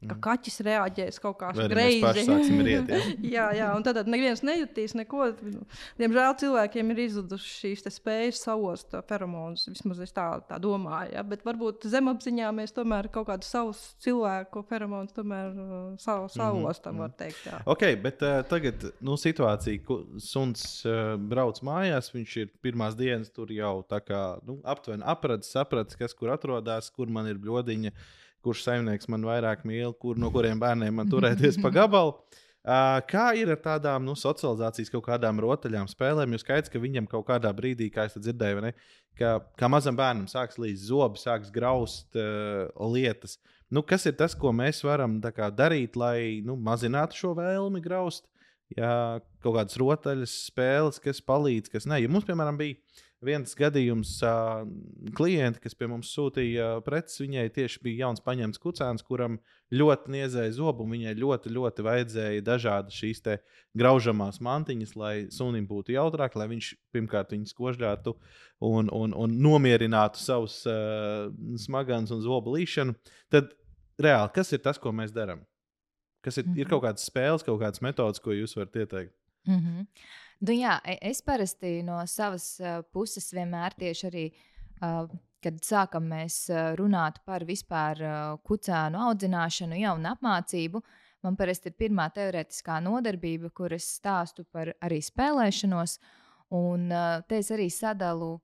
ka 0.01 0.15
mm. 0.15 0.21
kaķis 0.25 0.63
reaģēs 0.65 1.19
kaut 1.21 1.37
kā 1.43 1.51
greizi. 1.53 2.25
Riet, 2.65 2.89
ja? 2.89 3.01
jā, 3.37 3.47
jā, 3.59 3.67
un 3.77 3.85
tad 3.85 3.99
neviens 4.09 4.41
nejutīs 4.47 4.95
neko. 4.97 5.27
Diemžēl 6.01 6.37
cilvēkiem 6.41 6.93
ir 6.95 7.03
izzudušas 7.05 7.59
šīs 7.61 7.85
spējas 7.93 8.41
savost 8.47 8.97
feromonus. 9.09 9.67
Vismaz 9.69 10.01
es 10.01 10.15
tā, 10.17 10.25
tā 10.49 10.57
domāju. 10.63 11.13
Ja? 11.19 11.25
Bet 11.27 11.45
varbūt 11.45 11.85
zemapziņā 11.93 12.53
mēs 12.57 12.73
tomēr 12.77 13.11
kaut 13.13 13.29
kādus 13.29 13.51
savus 13.53 13.83
cilvēku 14.01 14.63
feromonus 14.71 15.13
tomēr 15.17 15.53
uh, 15.53 15.75
savu, 16.01 16.31
savostam, 16.33 16.97
mm 16.97 16.97
-hmm. 16.97 17.05
var 17.05 17.13
teikt. 17.19 17.43
Jā. 17.51 17.61
Ok, 17.67 17.85
bet 18.01 18.25
uh, 18.25 18.41
tagad 18.49 18.89
nu, 19.05 19.19
situācija, 19.21 19.85
ka 19.85 20.01
suns 20.17 20.65
uh, 20.89 21.19
brauc 21.21 21.61
mājās, 21.61 22.09
viņš 22.15 22.39
ir 22.41 22.49
pirmās 22.65 22.97
dienas 22.97 23.29
tur 23.31 23.53
jau 23.53 23.83
tā 23.85 24.01
kā 24.01 24.41
nu, 24.49 24.61
aptuveni 24.65 25.05
apradzis, 25.05 25.53
sapratis, 25.53 25.97
kas 25.97 26.17
kur 26.17 26.33
atrodas, 26.33 26.89
kur 26.91 27.13
man 27.13 27.29
ir 27.29 27.37
bļodiņa. 27.37 27.93
Uh, 27.93 28.19
kurš 28.45 28.65
saimnieks 28.67 29.11
man 29.13 29.25
vairāk 29.27 29.65
mīl, 29.69 29.95
kur, 30.01 30.19
no 30.21 30.31
kuriem 30.35 30.61
bērniem 30.61 31.01
man 31.01 31.11
turēties 31.11 31.61
pa 31.63 31.73
gabalu. 31.75 32.17
Uh, 32.61 32.99
kā 33.09 33.31
ir 33.41 33.49
ar 33.55 33.61
tādām 33.65 34.05
nu, 34.05 34.13
socializācijas 34.21 34.93
kaut 34.93 35.07
kādām 35.07 35.39
rotaļām, 35.41 35.87
spēlēm? 35.89 36.35
Jo 36.37 36.43
skaidrs, 36.43 36.69
ka 36.69 36.83
viņam 36.83 37.07
kaut 37.09 37.25
kādā 37.31 37.53
brīdī, 37.57 37.89
kā 37.93 38.05
es 38.05 38.19
dzirdēju, 38.19 38.61
ne, 38.67 38.75
ka, 39.17 39.39
kā 39.57 39.71
mazam 39.73 39.97
bērnam 39.97 40.27
sāks 40.29 40.61
līdz 40.61 40.85
zobi, 40.91 41.23
sāks 41.23 41.49
graust 41.55 42.19
uh, 42.21 42.69
lietas. 42.93 43.39
Nu, 43.73 43.81
kas 43.87 44.05
ir 44.11 44.19
tas, 44.19 44.35
ko 44.37 44.53
mēs 44.53 44.83
varam 44.85 45.17
kā, 45.23 45.49
darīt, 45.55 45.97
lai 45.97 46.43
nu, 46.45 46.59
mazinātu 46.61 47.17
šo 47.17 47.33
vēlmi 47.39 47.81
graust? 47.85 48.27
Jā, 48.77 49.19
kaut 49.43 49.57
kādas 49.57 49.79
rotaļas, 49.81 50.35
spēles, 50.51 51.01
kas 51.03 51.23
palīdz, 51.27 51.73
kas 51.73 51.89
nē. 51.91 52.03
Ja 52.05 52.11
mums, 52.13 52.27
piemēram, 52.29 52.61
bija 52.61 52.77
viens 53.25 53.53
gadījums, 53.57 54.15
uh, 54.25 54.63
klienti, 55.17 55.61
kas 55.61 55.77
pie 55.77 55.89
mums 55.91 56.11
sūtīja 56.15 56.81
preces, 56.87 57.21
viņai 57.21 57.47
tieši 57.53 57.83
bija 57.85 58.07
jauns 58.07 58.23
paņemts 58.25 58.61
kucēns, 58.63 59.05
kuram 59.07 59.39
ļoti 59.75 60.15
niedzēja 60.15 60.55
zobu, 60.57 60.87
viņai 60.89 61.13
ļoti, 61.19 61.53
ļoti 61.53 61.85
vajadzēja 61.87 62.47
dažādas 62.47 62.97
šīs 62.97 63.23
graužamās 63.77 64.41
mantiņas, 64.41 64.97
lai 64.97 65.15
sunim 65.33 65.69
būtu 65.69 65.95
jautrāk, 65.95 66.39
lai 66.41 66.49
viņš 66.55 66.73
pirmkārt 66.95 67.37
viņus 67.37 67.55
kožģētu 67.59 68.17
un, 68.67 68.89
un, 68.89 69.15
un 69.15 69.37
nomierinātu 69.45 70.21
savus 70.21 70.63
uh, 70.69 71.29
smagans 71.61 72.11
un 72.15 72.25
zobu 72.25 72.57
līšanu. 72.57 72.97
Tad 73.31 73.53
reāli, 74.01 74.33
kas 74.35 74.53
ir 74.57 74.65
tas, 74.65 74.81
ko 74.81 74.95
mēs 74.97 75.13
darām? 75.15 75.45
Kas 76.25 76.37
ir, 76.37 76.45
mm 76.45 76.53
-hmm. 76.53 76.61
ir 76.61 76.69
kaut 76.69 76.83
kādas 76.85 77.07
spēles, 77.09 77.45
kaut 77.45 77.61
kādas 77.61 77.81
metodas, 77.81 78.21
ko 78.21 78.33
jūs 78.33 78.57
varat 78.57 78.77
ieteikt? 78.77 79.15
Mm 79.49 79.61
-hmm. 79.61 79.87
Nu, 80.41 80.55
jā, 80.57 80.79
e, 80.89 80.97
es 81.11 81.21
parasti 81.23 81.81
no 81.85 81.99
savas 82.09 82.55
uh, 82.63 82.81
puses 82.93 83.29
vienmēr 83.37 83.77
tieši 83.81 84.07
arī. 84.09 84.29
Uh, 84.81 85.11
kad 85.41 85.57
sākam 85.65 86.05
mēs 86.11 86.51
runāt 86.77 87.21
par 87.25 87.47
vispār 87.49 88.01
kucēnu 88.45 89.01
audzināšanu, 89.07 89.79
jau 89.81 89.95
un 89.97 90.09
apmācību, 90.11 90.83
man 91.25 91.37
parasti 91.39 91.71
ir 91.71 91.79
pirmā 91.81 92.11
teorētiskā 92.13 92.77
nodarbība, 92.85 93.49
kur 93.57 93.73
es 93.73 93.87
stāstu 93.97 94.45
par 94.53 94.75
arī 94.85 95.01
spēlēšanos. 95.05 95.97
Un 96.61 96.91
te 97.29 97.39
es 97.41 97.49
arī 97.55 97.71
sadalu 97.73 98.35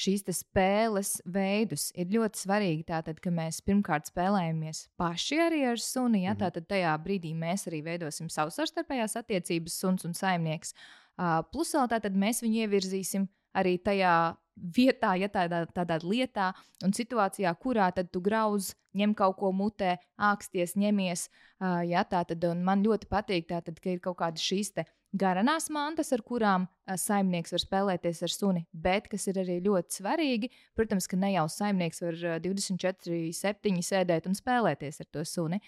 šīs 0.00 0.24
spēles 0.40 1.16
veidus. 1.28 1.90
Ir 1.98 2.10
ļoti 2.14 2.42
svarīgi, 2.44 2.86
tātad, 2.88 3.20
ka 3.22 3.32
mēs 3.34 3.60
pirmkārt 3.66 4.10
spēlējamies 4.10 4.86
paši 5.00 5.40
arī 5.46 5.64
ar 5.72 5.78
suni. 5.78 6.24
Ja? 6.24 6.32
Mm 6.32 6.36
-hmm. 6.36 6.42
Tātad 6.44 6.66
tajā 6.68 6.94
brīdī 7.04 7.34
mēs 7.34 7.66
arī 7.68 7.82
veidosim 7.84 8.28
savus 8.28 8.54
savstarpējās 8.54 9.16
attiecības, 9.16 9.78
suns 9.80 10.04
un 10.04 10.14
saimnieks. 10.14 10.74
Uh, 11.20 11.42
plus 11.52 11.74
vēl 11.74 11.88
tātad 11.88 12.14
mēs 12.16 12.42
viņu 12.42 12.64
ievirzīsim 12.64 13.28
arī 13.54 13.78
tajā 13.78 14.36
vietā, 14.76 15.14
ja 15.16 15.28
tādā, 15.28 15.64
tādā 15.74 15.98
lietā 16.02 16.52
un 16.84 16.92
situācijā, 16.92 17.52
kurā 17.60 17.90
tad 17.94 18.10
tu 18.12 18.20
grauz, 18.20 18.74
ņem 18.96 19.14
kaut 19.14 19.36
ko 19.40 19.52
mutē, 19.52 19.96
āksties, 20.16 20.76
ņemies. 20.76 21.28
Uh, 21.60 21.80
ja, 21.88 22.04
tā 22.04 22.24
tad 22.24 22.44
man 22.56 22.82
ļoti 22.84 23.08
patīk, 23.10 23.48
tātad, 23.48 23.80
ka 23.80 23.90
ir 23.90 24.00
kaut 24.00 24.18
kādas 24.18 24.42
šīs 24.42 24.72
garanās 25.12 25.68
mantas, 25.72 26.12
ar 26.14 26.22
kurām 26.26 26.66
uh, 26.66 26.96
saimnieks 26.98 27.54
var 27.54 27.62
spēlēties 27.64 28.22
ar 28.26 28.34
suni, 28.34 28.64
bet 28.72 29.08
kas 29.10 29.26
ir 29.30 29.40
arī 29.42 29.58
ļoti 29.64 30.00
svarīgi, 30.00 30.50
protams, 30.78 31.08
ka 31.10 31.18
ne 31.20 31.32
jau 31.34 31.46
saimnieks 31.50 32.02
var 32.04 32.18
uh, 32.36 32.40
24, 32.42 33.22
7 33.36 33.80
sēdēt 33.86 34.28
un 34.30 34.38
spēlēties 34.38 35.02
ar 35.02 35.10
to 35.10 35.24
suni. 35.26 35.60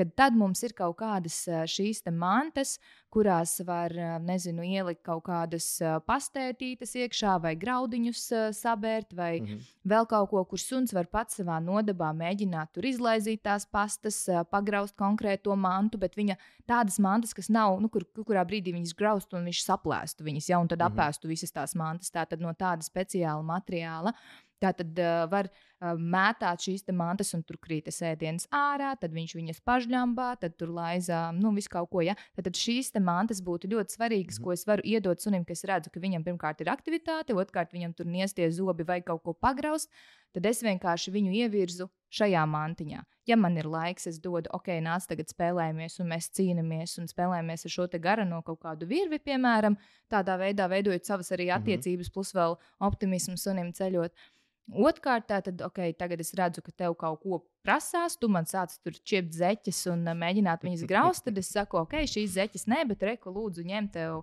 Kad 0.00 0.14
tad 0.16 0.36
mums 0.38 0.62
ir 0.64 0.72
kaut 0.72 0.96
kādas 0.96 1.42
šīs 1.68 2.00
mantas, 2.16 2.78
kurās 3.12 3.58
var, 3.66 3.92
nezinu, 4.24 4.64
ielikt 4.64 5.02
kaut 5.04 5.26
kādas 5.26 5.66
pastētītas 6.06 6.94
iekšā, 7.02 7.34
vai 7.44 7.52
graudiņus 7.60 8.22
sabērt, 8.56 9.12
vai 9.18 9.40
mm 9.40 9.46
-hmm. 9.46 9.68
vēl 9.92 10.08
kaut 10.08 10.30
ko, 10.30 10.44
kur 10.44 10.62
suns 10.62 10.94
var 10.96 11.10
pats 11.12 11.36
savā 11.40 11.58
nodabā 11.60 12.14
mēģināt 12.16 12.72
tur 12.72 12.88
izlaizīt 12.88 13.42
tās 13.42 13.66
pastas, 13.66 14.24
pagraust 14.50 14.96
konkrēto 14.96 15.56
mantu, 15.56 15.98
bet 15.98 16.16
viņa 16.16 16.36
tādas 16.66 16.98
mantas, 16.98 17.34
kas 17.34 17.50
nav, 17.50 17.80
nu, 17.80 17.88
kur, 17.88 18.06
kurā 18.24 18.44
brīdī 18.44 18.72
viņas 18.72 18.96
graustu 18.96 19.36
un 19.36 19.44
viņš 19.44 19.64
saplēstu 19.66 20.24
viņas, 20.24 20.48
ja, 20.48 20.58
un 20.58 20.68
tad 20.68 20.78
mm 20.78 20.86
-hmm. 20.86 20.96
apēstu 20.96 21.28
visas 21.28 21.52
tās 21.52 21.74
mantas, 21.74 22.10
tā 22.10 22.26
tad 22.26 22.40
no 22.40 22.54
tāda 22.54 22.80
speciāla 22.82 23.42
materiāla. 23.42 24.14
Tā 24.60 24.74
tad 24.76 24.98
uh, 24.98 25.30
var 25.30 25.48
mētāt 25.80 26.66
šīs 26.66 26.84
mantas, 26.92 27.32
un 27.34 27.42
tur 27.46 27.56
krītas 27.62 28.00
ēdienas 28.04 28.46
ārā, 28.52 28.92
tad 29.00 29.14
viņš 29.16 29.34
viņas 29.38 29.60
pažļambā, 29.64 30.34
tad 30.40 30.56
tur 30.60 30.72
laizā, 30.76 31.30
nu, 31.32 31.52
visu 31.56 31.72
kaut 31.72 31.90
ko. 31.90 32.02
Ja? 32.04 32.16
Tad, 32.36 32.50
tad 32.50 32.60
šīs 32.60 32.92
mantas 33.00 33.40
būtu 33.44 33.70
ļoti 33.72 33.96
svarīgas, 33.96 34.38
mm. 34.38 34.44
ko 34.44 34.52
es 34.52 34.66
varu 34.68 34.84
iedot 34.84 35.20
sunim, 35.20 35.44
kas 35.48 35.64
redzu, 35.64 35.92
ka 35.92 36.00
viņam 36.02 36.24
pirmkārt 36.26 36.60
ir 36.60 36.72
aktivitāte, 36.72 37.36
otrkārt 37.36 37.72
viņam 37.72 37.94
tur 37.96 38.06
niestie 38.06 38.50
zobi 38.52 38.84
vai 38.84 39.00
kaut 39.00 39.24
ko 39.24 39.32
pagraust. 39.32 39.88
Tad 40.30 40.44
es 40.46 40.60
vienkārši 40.62 41.10
viņu 41.10 41.32
ievirzu 41.40 41.88
šajā 42.14 42.42
mantiņā. 42.46 43.00
Ja 43.26 43.36
man 43.38 43.56
ir 43.58 43.66
laiks, 43.66 44.06
es 44.06 44.20
dodu, 44.22 44.50
ok, 44.54 44.68
nāc, 44.84 45.08
tagad 45.10 45.30
spēlējamies, 45.32 45.96
un 46.02 46.10
mēs 46.12 46.28
cīnāmies 46.36 46.98
un 47.02 47.08
spēlējamies 47.10 47.66
ar 47.66 47.74
šo 47.74 47.86
gara 47.98 48.26
no 48.26 48.38
kaut 48.46 48.60
kādu 48.62 48.86
virvi, 48.86 49.18
piemēram, 49.18 49.74
tādā 50.10 50.36
veidā 50.38 50.68
veidojot 50.70 51.08
savas 51.08 51.32
arī 51.34 51.48
mhm. 51.48 51.56
attiecības, 51.58 52.12
plus 52.14 52.34
vēl 52.36 52.58
optimismu 52.86 53.38
sunim 53.40 53.72
ceļot. 53.74 54.14
Uh, 54.14 54.36
Otrkārt, 54.70 55.26
tad, 55.26 55.62
ok, 55.66 55.80
tagad 55.98 56.20
es 56.22 56.30
redzu, 56.38 56.62
ka 56.62 56.70
tev 56.70 56.94
kaut 56.98 57.24
ko 57.24 57.40
prasās, 57.66 58.14
tu 58.20 58.28
man 58.30 58.46
sāc 58.46 58.76
tur 58.84 58.94
ķiept 58.94 59.32
zeķes 59.34 59.80
un 59.90 60.04
mēģināt 60.20 60.62
viņas 60.62 60.84
graust. 60.90 61.24
Tad 61.26 61.40
es 61.42 61.50
saku, 61.50 61.80
ok, 61.80 61.96
šīs 62.06 62.36
zeķes 62.36 62.68
nē, 62.70 62.84
bet 62.92 63.02
reku 63.08 63.32
lūdzu 63.34 63.66
ņem 63.66 63.88
tev 63.94 64.20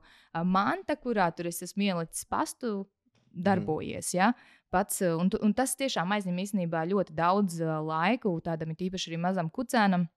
manta, 0.47 0.95
kurā 0.95 1.27
tur 1.35 1.49
es 1.51 1.59
esmu 1.65 1.89
ielicis 1.89 2.23
pastu, 2.31 2.85
darbojies. 3.35 4.13
Ja? 4.15 4.31
Pats, 4.73 5.01
un, 5.15 5.31
un 5.43 5.53
tas 5.55 5.75
tiešām 5.79 6.11
aizņem 6.15 6.39
īstenībā 6.43 6.83
ļoti 6.89 7.15
daudz 7.15 7.59
laika, 7.63 8.31
tādam 8.43 8.73
ir 8.73 8.87
īpaši 8.89 9.11
arī 9.11 9.19
mazam 9.27 9.51
kucēnam. 9.53 10.07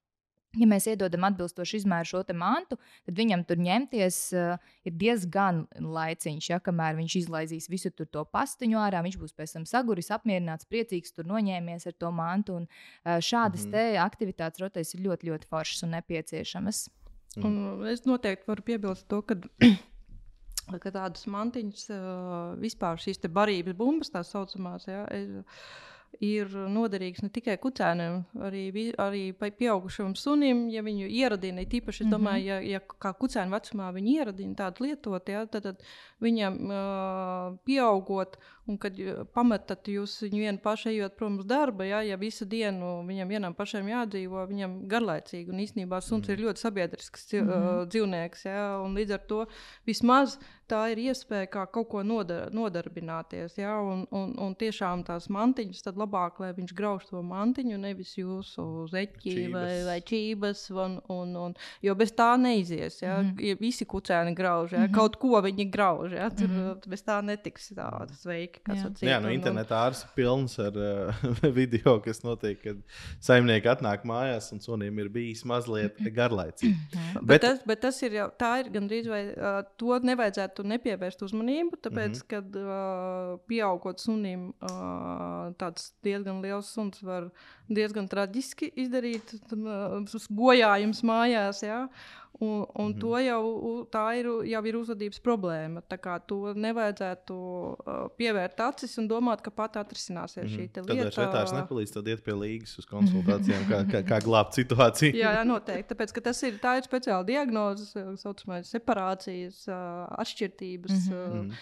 Ja 0.59 0.67
mēs 0.67 0.89
iedodam 0.91 1.23
atbilstošu 1.29 1.77
izmēru 1.79 2.09
šo 2.11 2.21
mantu, 2.35 2.75
tad 3.07 3.15
viņam 3.15 3.45
tur 3.47 3.61
ņemties 3.63 4.17
uh, 4.35 4.73
ir 4.83 4.95
diezgan 4.99 5.61
laiciņš. 5.79 6.49
Ja, 6.51 6.59
kamēr 6.59 6.97
viņš 6.99 7.15
izlaizīs 7.21 7.69
visu 7.71 7.93
to 7.95 8.25
pastiņu 8.27 8.81
ārā, 8.83 9.03
viņš 9.07 9.19
būs 9.21 9.37
pēc 9.39 9.55
tam 9.55 9.67
saguris, 9.71 10.11
apmierināts, 10.11 10.67
priecīgs, 10.67 11.15
tur 11.15 11.29
noņēmies 11.31 11.87
ar 11.87 11.95
to 11.95 12.11
mantu. 12.11 12.57
Un, 12.59 12.67
uh, 12.67 13.21
šādas 13.23 13.69
mm 13.69 13.77
-hmm. 13.77 14.01
aktivitātes 14.03 14.61
rotais 14.61 14.95
ir 14.95 15.07
ļoti, 15.07 15.31
ļoti 15.31 15.47
foršas 15.47 15.87
un 15.87 15.95
nepieciešamas. 15.95 16.89
Mm. 17.37 17.47
Un 17.47 17.87
es 17.87 18.03
noteikti 18.05 18.51
varu 18.51 18.63
piebilst 18.63 19.07
to, 19.09 19.23
ka 19.23 19.39
ka 20.83 20.91
tādas 20.91 21.27
mantiņas, 21.31 21.85
uh, 21.95 22.59
vispār 22.59 22.99
šīs 22.99 23.23
barības 23.31 23.75
bumbas, 23.79 24.11
tā 24.11 24.23
saucamās, 24.27 24.87
ja, 24.87 25.07
ir, 26.21 26.53
noderīgs 26.69 27.23
ne 27.25 27.31
tikai 27.33 27.57
kucēnam, 27.61 28.21
arī, 28.45 28.67
arī 29.01 29.23
pieaugušam 29.33 30.13
sunim, 30.19 30.67
ja 30.73 30.85
viņu 30.85 31.09
ieradina. 31.09 31.65
Tīpaši, 31.65 32.05
es 32.05 32.09
mhm. 32.09 32.13
domāju, 32.15 32.47
ja, 32.51 32.59
ja 32.77 32.81
kā 32.81 33.13
kucēna 33.17 33.57
vecumā 33.57 33.91
viņi 33.97 34.17
ieradina 34.19 34.59
tādu 34.59 34.87
lietot, 34.87 35.33
ja, 35.33 35.47
tad, 35.51 35.69
tad 35.71 35.85
viņam 36.21 36.59
uh, 36.69 37.57
pieaugot, 37.65 38.37
un 38.71 38.79
kad 38.81 39.01
pametat 39.35 39.89
jūs 39.91 40.19
viņu 40.27 40.45
vienu 40.45 40.63
pašu 40.63 40.93
ejot 40.93 41.17
prom 41.19 41.41
uz 41.41 41.49
darba, 41.49 41.89
ja, 41.89 42.03
ja 42.07 42.21
visu 42.21 42.47
dienu 42.49 43.01
viņam 43.09 43.33
vienam 43.33 43.57
pašam 43.57 43.89
jādzīvo, 43.89 44.45
viņam 44.51 44.77
garlaicīgi. 44.91 45.51
Un 45.51 45.65
īstenībā 45.65 46.03
suns 46.05 46.29
mm. 46.29 46.37
ir 46.37 46.45
ļoti 46.47 46.67
sabiedrisks 46.67 47.27
mm 47.33 47.49
-hmm. 47.49 47.91
dzīvnieks, 47.91 48.47
ja, 48.47 48.65
un 48.85 48.95
līdz 48.99 49.17
ar 49.17 49.27
to 49.33 49.45
vismaz 49.89 50.39
tā 50.71 50.81
ir 50.93 51.01
iespēja 51.09 51.49
kā 51.51 51.65
kaut 51.75 51.89
ko 51.91 52.03
nodar, 52.07 52.51
nodarbināties. 52.55 53.57
Ja? 53.59 53.77
Un, 53.83 54.05
un, 54.15 54.33
un 54.41 54.55
tiešām 54.59 55.05
tās 55.07 55.29
mantiņas, 55.33 55.83
tad 55.87 55.99
labāk, 56.01 56.41
lai 56.43 56.53
viņš 56.57 56.75
grauž 56.77 57.09
to 57.11 57.23
mantiņu, 57.27 57.79
nevis 57.81 58.15
jūsu 58.19 58.67
zeķi 58.93 59.25
čības. 59.25 59.55
vai, 59.57 59.77
vai 59.89 59.99
čības. 60.07 60.65
Un, 60.71 60.99
un, 61.13 61.35
un, 61.45 61.57
jo 61.85 61.95
bez 61.99 62.15
tā 62.17 62.31
neizies. 62.41 63.01
Ja? 63.03 63.19
Mm. 63.25 63.35
ja 63.51 63.59
visi 63.61 63.87
kucēni 63.89 64.35
grauž, 64.39 64.75
ja? 64.75 64.85
mm 64.85 64.87
-hmm. 64.87 64.97
kaut 64.97 65.19
ko 65.21 65.43
viņi 65.45 65.69
grauž. 65.71 66.13
Ja? 66.13 66.31
Tur 66.31 66.49
mm 66.49 66.61
-hmm. 66.61 66.89
bez 66.89 67.05
tā 67.05 67.21
netiks 67.25 67.73
tāda 67.77 68.15
sveika. 68.15 68.61
Jā, 68.71 68.91
Jā 69.01 69.21
nu, 69.21 69.29
internetā 69.29 69.81
arī 69.87 69.99
ir 70.03 70.09
pilns 70.15 70.59
ar 70.59 70.73
uh, 70.77 71.15
video, 71.61 72.01
kas 72.01 72.23
notiek, 72.23 72.63
kad 72.63 72.77
saimnieki 73.21 73.69
atnāk 73.69 74.05
mājās 74.05 74.53
un 74.53 74.61
sunim 74.61 74.99
ir 74.99 75.09
bijis 75.09 75.45
mazliet 75.45 75.99
garlaicīgi. 75.99 76.75
-hmm. 76.75 77.15
bet, 77.15 77.27
bet, 77.27 77.41
tas, 77.41 77.59
bet 77.67 77.81
tas 77.81 78.03
ir 78.03 78.13
jau 78.13 78.29
tā, 78.39 78.61
ir 78.61 78.71
gandrīz 78.71 79.09
vai 79.09 79.23
uh, 79.33 79.63
to 79.77 79.99
nevajadzētu 79.99 80.60
varētu 80.61 80.69
nepievērst 80.69 81.23
uzmanību, 81.25 81.79
tāpēc, 81.81 82.15
mm 82.15 82.21
-hmm. 82.21 82.29
kad 82.29 82.57
uh, 82.57 83.41
pieaugot 83.49 84.01
sunim, 84.01 84.53
uh, 84.63 85.53
tāds 85.57 85.93
diezgan 86.03 86.43
liels 86.43 86.73
suns 86.73 87.03
var 87.03 87.31
diezgan 87.69 88.09
traģiski 88.09 88.73
izdarīt 88.77 89.35
uh, 89.53 90.05
bojājumus 90.31 91.03
mājās. 91.03 91.63
Ja? 91.63 91.89
Un, 92.41 92.65
un 92.75 92.87
mm 92.87 92.93
-hmm. 92.93 93.01
to 93.01 93.19
jau, 93.19 93.43
tā 93.93 94.05
ir, 94.17 94.27
jau 94.49 94.63
ir 94.65 94.77
uzvedības 94.77 95.21
problēma. 95.21 95.83
Tā 95.85 95.99
kā 96.01 96.15
to 96.27 96.55
nevajadzētu 96.55 97.35
uh, 97.35 98.07
pievērt 98.17 98.61
acis 98.61 98.97
un 98.99 99.09
domāt, 99.09 99.43
ka 99.43 99.51
pat 99.51 99.77
atrisināsies 99.77 100.45
mm 100.45 100.49
-hmm. 100.49 100.55
šī 100.55 100.89
lieta. 100.89 101.05
Tad 101.05 101.13
švetārs 101.13 101.53
nepalīdz, 101.53 101.93
tad 101.93 102.09
iet 102.09 102.25
pie 102.25 102.33
līgas 102.33 102.79
uz 102.79 102.87
konsultācijām, 102.87 103.69
kā, 103.69 103.83
kā, 103.93 104.01
kā 104.03 104.21
glābt 104.25 104.57
situāciju. 104.57 105.13
jā, 105.13 105.35
jā, 105.37 105.45
noteikti. 105.45 105.95
Tāpēc, 105.95 106.23
tas 106.23 106.43
ir, 106.43 106.55
tā 106.55 106.77
ir 106.79 106.83
speciāla 106.89 107.25
diagnoze, 107.25 107.93
tā 107.93 108.17
saucamais 108.17 108.73
separācijas 108.73 109.69
uh, 109.69 110.09
atšķirtības. 110.19 110.93
Mm 110.93 111.13
-hmm. 111.13 111.49
uh, 111.49 111.55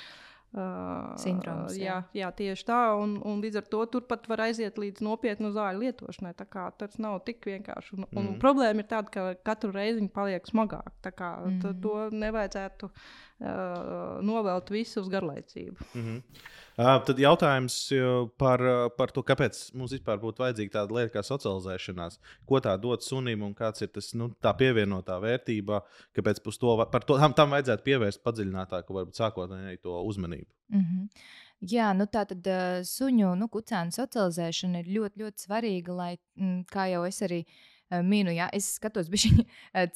Uh, 0.49 1.13
Sindroms. 1.21 1.75
Jā. 1.77 1.99
jā, 2.17 2.23
jā, 2.23 2.29
tieši 2.33 2.65
tā. 2.71 2.79
Un, 2.97 3.19
un 3.29 3.43
līdz 3.45 3.61
ar 3.61 3.67
to 3.69 3.83
turpat 3.93 4.25
var 4.31 4.47
aiziet 4.47 4.79
līdz 4.81 5.05
nopietnu 5.05 5.51
zāļu 5.53 5.83
lietošanai. 5.85 6.33
Tas 6.41 6.97
nav 6.97 7.19
tik 7.27 7.45
vienkārši. 7.51 7.99
Un, 7.99 8.07
mm. 8.07 8.17
un 8.23 8.39
problēma 8.41 8.81
ir 8.81 8.89
tāda, 8.89 9.13
ka 9.13 9.27
katru 9.45 9.75
reizi 9.77 10.01
viņa 10.01 10.15
paliek 10.15 10.49
smagāka. 10.49 11.13
Mm. 11.13 11.61
to 11.85 11.97
nevajadzētu 12.17 12.89
uh, 12.89 13.05
novelt 13.39 14.71
visu 14.71 15.01
uz 15.01 15.09
garlaicību. 15.09 15.77
Mm 15.95 16.03
-hmm. 16.05 16.23
Uh, 16.79 17.05
tad 17.05 17.19
jautājums 17.19 17.93
par, 18.39 18.63
par 18.97 19.11
to, 19.11 19.23
kāpēc 19.23 19.75
mums 19.75 19.93
vispār 19.93 20.19
būtu 20.23 20.45
vajadzīga 20.45 20.71
tāda 20.71 20.95
lieta 20.95 21.13
kā 21.17 21.23
socializēšanās. 21.27 22.19
Ko 22.47 22.61
tā 22.61 22.77
dod 22.79 23.03
sunim 23.03 23.43
un 23.43 23.55
kāds 23.55 23.83
ir 23.83 23.89
tas 23.89 24.15
nu, 24.15 24.29
pievienotā 24.59 25.19
vērtība, 25.19 25.81
kāpēc 26.15 26.39
to, 26.59 26.87
par 26.93 27.03
to 27.03 27.19
tam, 27.19 27.33
tam 27.33 27.51
vajadzētu 27.51 27.83
pievērst 27.83 28.23
padziļinātāku, 28.23 28.95
varbūt 28.95 29.15
sākotnēji 29.19 29.83
to 29.83 30.03
uzmanību. 30.03 30.51
Mm 30.69 30.81
-hmm. 30.81 31.09
Jā, 31.61 31.93
nu 31.93 32.05
tā 32.05 32.25
tad 32.27 32.47
uh, 32.47 32.83
suņu, 32.83 33.35
nu, 33.35 33.49
kucēnu 33.49 33.91
socializēšana 33.91 34.79
ir 34.79 34.87
ļoti, 34.87 35.19
ļoti 35.23 35.43
svarīga, 35.47 35.93
lai, 35.93 36.19
mm, 36.37 36.65
kā 36.71 36.87
jau 36.87 37.05
es 37.05 37.23
arī 37.23 37.41
uh, 37.41 37.78
minu, 38.05 38.33
ja 38.35 38.49
es 38.53 38.75
skatos 38.79 39.11
bišķiņ 39.13 39.45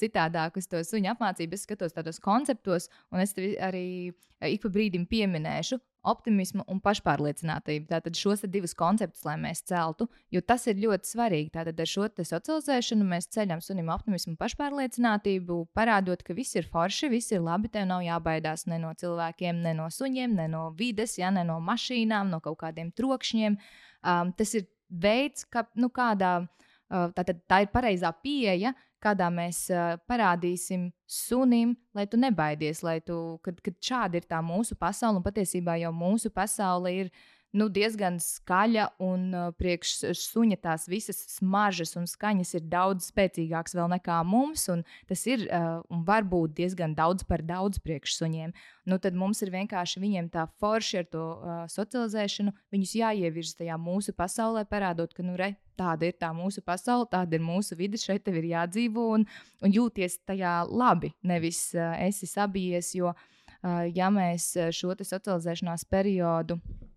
citādāk 0.01 0.59
uz 0.61 0.69
to 0.71 0.83
suņu 0.87 1.13
apmācību, 1.15 1.57
es 1.57 1.67
skatos 1.69 1.97
tādos 1.97 2.21
konceptos, 2.23 2.89
un 3.13 3.25
es 3.25 3.37
arī 3.39 4.13
ik 4.51 4.63
pa 4.65 4.71
brīdim 4.73 5.05
pieminēšu, 5.07 5.79
optimismu 6.09 6.65
un 6.71 6.81
pašpārliecinātību. 6.83 7.87
Tātad 7.91 8.17
šos 8.19 8.43
divus 8.51 8.75
konceptus, 8.79 9.23
lai 9.27 9.37
mēs 9.41 9.63
celtu, 9.69 10.09
jo 10.35 10.43
tas 10.43 10.67
ir 10.71 10.81
ļoti 10.83 11.11
svarīgi. 11.13 11.53
Tātad 11.55 11.79
ar 11.79 11.91
šo 11.91 12.09
socializēšanu 12.19 13.07
mēs 13.07 13.31
ceļam 13.35 13.63
sunim 13.63 13.93
optimismu 13.95 14.35
un 14.35 14.41
pašpārliecinātību, 14.41 15.61
parādot, 15.77 16.25
ka 16.27 16.35
viss 16.35 16.59
ir 16.59 16.67
forši, 16.73 17.13
viss 17.13 17.35
ir 17.35 17.45
labi, 17.45 17.71
tev 17.73 17.87
nav 17.91 18.03
jābaidās 18.07 18.67
ne 18.71 18.81
no 18.83 18.93
cilvēkiem, 18.99 19.63
ne 19.63 19.77
no 19.79 19.89
suņiem, 19.93 20.35
ne 20.41 20.49
no 20.51 20.69
vides, 20.79 21.19
ja, 21.21 21.31
ne 21.31 21.47
no 21.47 21.61
mašīnām, 21.63 22.33
no 22.35 22.43
kaut 22.43 22.59
kādiem 22.65 22.91
trokšņiem. 22.99 23.59
Um, 24.03 24.35
tas 24.35 24.57
ir 24.59 24.67
veids, 24.91 25.47
kā, 25.47 25.63
nu, 25.79 25.89
kādā, 25.95 26.35
uh, 26.43 26.72
tātad, 27.17 27.43
tā 27.49 27.63
ir 27.65 27.71
pareizā 27.73 28.13
pieeja, 28.23 28.75
kādā 29.03 29.29
mēs 29.33 29.65
parādīsim 30.09 30.91
sunim, 31.09 31.75
lai 31.97 32.07
tu 32.07 32.21
nebaidies, 32.21 32.83
lai 32.87 33.01
tu, 33.05 33.39
kad, 33.45 33.59
kad 33.65 33.79
šāda 33.83 34.21
ir 34.21 34.29
tā 34.31 34.43
mūsu 34.45 34.77
pasaule, 34.79 35.19
un 35.19 35.27
patiesībā 35.27 35.79
jau 35.83 35.93
mūsu 35.97 36.31
pasaule 36.35 36.93
ir 37.01 37.13
nu, 37.57 37.69
diezgan 37.73 38.17
skaļa, 38.23 38.87
un 39.03 39.27
uh, 39.35 39.49
priekš 39.57 39.95
suņa 40.19 40.59
tās 40.65 40.87
visas 40.91 41.19
smaržas 41.35 41.95
un 42.01 42.09
skaņas 42.09 42.55
ir 42.57 42.67
daudz 42.73 43.11
spēcīgākas 43.13 43.77
vēl 43.77 43.91
nekā 43.93 44.19
mums. 44.27 44.69
Tas 45.09 45.25
ir 45.29 45.45
uh, 45.47 45.81
un 45.93 46.05
var 46.09 46.25
būt 46.29 46.57
diezgan 46.59 46.97
daudz 46.99 47.27
par 47.29 47.45
daudz 47.47 47.81
priekš 47.83 48.17
suņiem. 48.21 48.55
Nu, 48.89 48.99
tad 49.03 49.17
mums 49.19 49.43
ir 49.45 49.53
vienkārši 49.53 50.01
viņiem 50.03 50.31
tā 50.33 50.47
forši 50.63 51.03
ar 51.03 51.11
to 51.13 51.25
uh, 51.33 51.59
socializēšanu, 51.71 52.55
viņus 52.75 52.95
jāievirza 53.03 53.59
tajā 53.61 53.77
mūsu 53.81 54.15
pasaulē, 54.17 54.65
parādot, 54.69 55.13
ka 55.15 55.25
nu, 55.27 55.37
re, 55.39 55.53
tāda 55.79 56.09
ir 56.09 56.17
tā 56.21 56.33
mūsu 56.37 56.65
pasaule, 56.65 57.09
tāda 57.11 57.37
ir 57.37 57.45
mūsu 57.45 57.77
vide, 57.79 58.01
šeit 58.01 58.25
tev 58.27 58.39
ir 58.41 58.49
jādzīvo 58.53 59.11
un, 59.19 59.27
un 59.63 59.77
jūties 59.77 60.23
tajā 60.29 60.63
labi. 60.71 61.13
Nevis 61.29 61.69
uh, 61.77 61.93
esi 62.01 62.31
sabijies, 62.31 62.95
jo 62.97 63.13
uh, 63.13 63.85
ja 63.93 64.09
mēs 64.15 64.55
šo 64.73 64.97
socializēšanās 64.97 65.85
periodu 65.93 66.57
uh, 66.57 66.89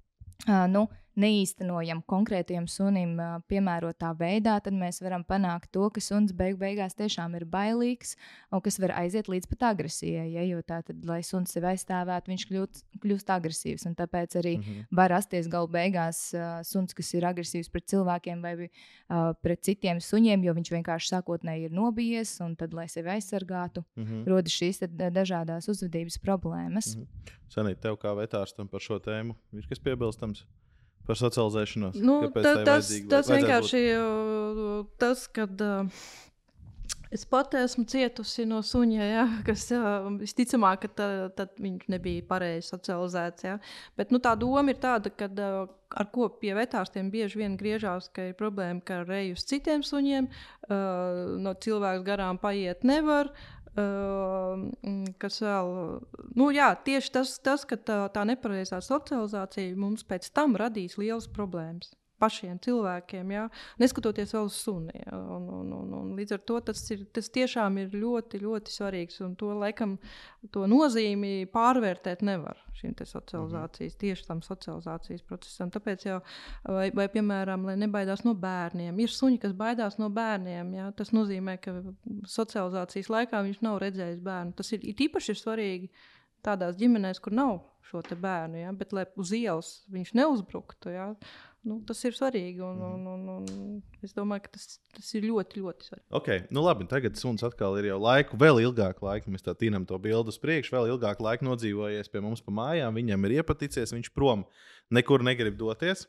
nu, 0.68 0.90
neīstenojam 1.20 2.02
konkrētajam 2.08 2.68
sunim 2.68 3.16
piemērotā 3.50 4.12
veidā, 4.20 4.58
tad 4.64 4.76
mēs 4.76 5.02
varam 5.04 5.24
panākt 5.28 5.72
to, 5.76 5.88
ka 5.94 6.04
suns 6.04 6.34
beig 6.36 6.58
beigās 6.60 6.98
tiešām 6.98 7.38
ir 7.40 7.46
bailīgs 7.50 8.16
un 8.52 8.64
kas 8.66 8.80
var 8.84 8.96
aiziet 9.00 9.30
līdz 9.32 9.50
pat 9.52 9.68
agresijai. 9.72 10.28
Ja, 10.34 10.44
jo 10.48 10.62
tā 10.66 10.82
tad, 10.86 11.04
lai 11.08 11.22
suns 11.24 11.56
sevi 11.56 11.72
aizstāvētu, 11.72 12.32
viņš 12.34 12.46
kļūst, 12.50 12.84
kļūst 13.04 13.32
agresīvs. 13.38 13.88
Tāpēc 13.96 14.36
arī 14.42 14.58
mm 14.58 14.64
-hmm. 14.64 14.88
var 14.92 15.14
rasties 15.16 15.48
galu 15.52 15.70
beigās 15.72 16.20
uh, 16.36 16.60
suns, 16.64 16.94
kas 16.94 17.14
ir 17.14 17.26
agresīvs 17.26 17.72
pret 17.72 17.88
cilvēkiem 17.92 18.42
vai 18.42 18.54
uh, 18.66 19.32
pret 19.42 19.64
citiem 19.64 20.02
suņiem, 20.02 20.44
jo 20.44 20.54
viņš 20.54 20.72
vienkārši 20.72 21.14
sākotnēji 21.14 21.70
ir 21.70 21.72
nobijies 21.72 22.40
un 22.42 22.56
tad, 22.56 22.74
lai 22.74 22.88
sevi 22.90 23.10
aizsargātu, 23.16 23.86
mm 23.96 24.04
-hmm. 24.04 24.28
rodas 24.28 24.54
šīs 24.54 24.84
dažādas 25.12 25.70
uzvedības 25.70 26.20
problēmas. 26.20 26.96
Mm 26.96 27.02
-hmm. 27.02 27.34
Sanīt, 27.50 27.80
tev 27.80 27.98
kā 28.02 28.12
vetārstam 28.18 28.68
par 28.68 28.82
šo 28.82 29.00
tēmu 29.00 29.36
ir 29.54 29.68
kas 29.70 29.80
piebilstams? 29.80 30.46
Par 31.06 31.18
socializēšanos. 31.20 31.98
Nu, 32.02 32.20
ta, 32.34 32.56
tas 32.66 32.92
tas 33.10 33.30
vienkārši 33.30 33.82
ir 33.92 34.86
tas, 35.02 35.28
kad 35.30 35.62
uh, 35.62 36.06
es 37.14 37.26
pati 37.30 37.60
esmu 37.62 37.86
cietusi 37.90 38.46
no 38.50 38.62
suņa, 38.66 39.08
ja, 39.08 39.26
kas 39.48 39.68
uh, 39.76 40.10
visticamāk, 40.20 40.86
ka 40.86 40.92
tā, 41.00 41.08
tad 41.38 41.56
viņš 41.62 41.88
nebija 41.94 42.26
pareizi 42.28 42.72
socializēts. 42.74 43.48
Ja. 43.48 43.58
Bet 44.00 44.14
nu, 44.16 44.22
tā 44.24 44.34
doma 44.40 44.74
ir 44.74 44.82
tāda, 44.82 45.14
ka 45.14 45.30
uh, 45.30 45.68
ar 45.96 46.10
ko 46.14 46.30
pie 46.42 46.56
vetārstiem 46.58 47.12
bieži 47.14 47.44
vien 47.44 47.58
griežās, 47.60 48.10
ka 48.14 48.32
ir 48.32 48.40
problēma, 48.40 48.82
ka 48.86 49.04
reju 49.06 49.38
uz 49.38 49.46
citiem 49.48 49.86
suņiem 49.86 50.30
uh, 50.32 51.38
no 51.42 51.54
cilvēka 51.54 52.08
garām 52.10 52.42
paiet 52.42 52.88
nevar. 52.88 53.30
Uh, 53.30 53.55
Uh, 53.55 53.55
kas 53.76 55.42
vēl, 55.44 55.72
nu, 56.40 56.50
jā, 56.56 56.70
tieši 56.88 57.12
tas, 57.18 57.36
tas 57.44 57.66
ka 57.68 57.76
tā, 57.76 58.00
tā 58.16 58.24
nepareizā 58.28 58.80
socializācija 58.84 59.76
mums 59.80 60.06
pēc 60.08 60.30
tam 60.36 60.56
radīs 60.60 60.96
lielas 61.02 61.28
problēmas 61.28 61.92
pašiem 62.26 62.60
cilvēkiem, 62.66 63.34
jā, 63.36 63.46
neskatoties 63.82 64.36
vēl 64.36 64.50
uz 64.50 64.60
suni. 64.66 64.98
Jā, 65.06 65.16
un, 65.38 65.48
un, 65.62 65.74
un, 65.80 65.96
un 66.02 66.14
līdz 66.18 66.38
ar 66.38 66.46
to 66.50 66.60
tas, 66.72 66.82
ir, 66.96 67.06
tas 67.16 67.30
tiešām 67.34 67.80
ir 67.84 67.96
ļoti, 67.96 68.42
ļoti 68.44 68.74
svarīgs. 68.74 69.22
Un 69.26 69.38
to 69.40 69.54
laikam, 69.56 69.98
to 70.54 70.66
nozīmi 70.70 71.46
pārvērtēt 71.54 72.26
nevar 72.26 72.60
šīm 72.76 72.96
socializācijas, 72.98 73.94
mhm. 73.94 74.00
tieši 74.02 74.28
tam 74.28 74.42
socializācijas 74.46 75.24
procesam. 75.28 75.72
Tāpēc 75.74 76.08
jau, 76.10 76.20
vai, 76.68 76.90
vai 76.96 77.08
piemēram, 77.12 77.68
lai 77.70 77.78
nebaidās 77.80 78.26
no 78.28 78.36
bērniem, 78.40 79.00
ir 79.04 79.14
suņi, 79.14 79.40
kas 79.44 79.56
baidās 79.58 80.00
no 80.02 80.10
bērniem. 80.14 80.74
Jā, 80.80 80.90
tas 80.98 81.14
nozīmē, 81.16 81.58
ka 81.64 81.78
socializācijas 82.30 83.12
laikā 83.14 83.46
viņš 83.48 83.64
nav 83.66 83.80
redzējis 83.86 84.22
bērnu. 84.26 84.56
Tas 84.60 84.74
ir 84.76 84.86
īpaši 85.08 85.34
ir 85.34 85.42
svarīgi 85.42 85.92
tādās 86.46 86.78
ģimenēs, 86.80 87.22
kur 87.24 87.36
nav 87.36 87.60
šo 87.86 88.02
bērnu, 88.02 88.62
ja? 88.64 88.72
bet 88.74 88.94
lai 88.96 89.06
uz 89.20 89.32
ielas 89.36 89.84
viņš 89.94 90.16
neuzbruktu. 90.18 90.94
Ja? 90.94 91.12
Nu, 91.66 91.80
tas 91.86 92.02
ir 92.06 92.14
svarīgi. 92.14 92.62
Un, 92.62 92.82
un, 92.86 93.06
un, 93.10 93.30
un 93.34 94.04
es 94.06 94.14
domāju, 94.14 94.46
ka 94.46 94.54
tas, 94.58 94.78
tas 94.94 95.08
ir 95.18 95.26
ļoti, 95.26 95.64
ļoti 95.64 95.88
svarīgi. 95.90 96.08
Okay, 96.20 96.44
nu 96.54 96.62
labi, 96.66 96.86
tagad 96.90 97.18
suns 97.18 97.46
atkal 97.46 97.78
ir 97.82 97.90
jau 97.90 97.98
laiku, 98.02 98.38
vēl 98.42 98.62
ilgāku 98.68 99.08
laiku. 99.08 99.34
Mēs 99.34 99.46
tā 99.46 99.56
tīnam 99.58 99.88
to 99.90 99.98
bildu 100.02 100.34
uz 100.34 100.38
priekšu, 100.42 100.76
vēl 100.78 100.94
ilgāku 100.94 101.26
laiku 101.26 101.48
nodzīvojies 101.50 102.12
pie 102.14 102.22
mums 102.26 102.46
pa 102.46 102.54
mājām. 102.54 103.02
Viņam 103.02 103.26
ir 103.26 103.40
iepaticies, 103.40 103.96
viņš 103.98 104.12
prom 104.14 104.46
nekur 104.94 105.26
negrib 105.26 105.58
doties. 105.58 106.06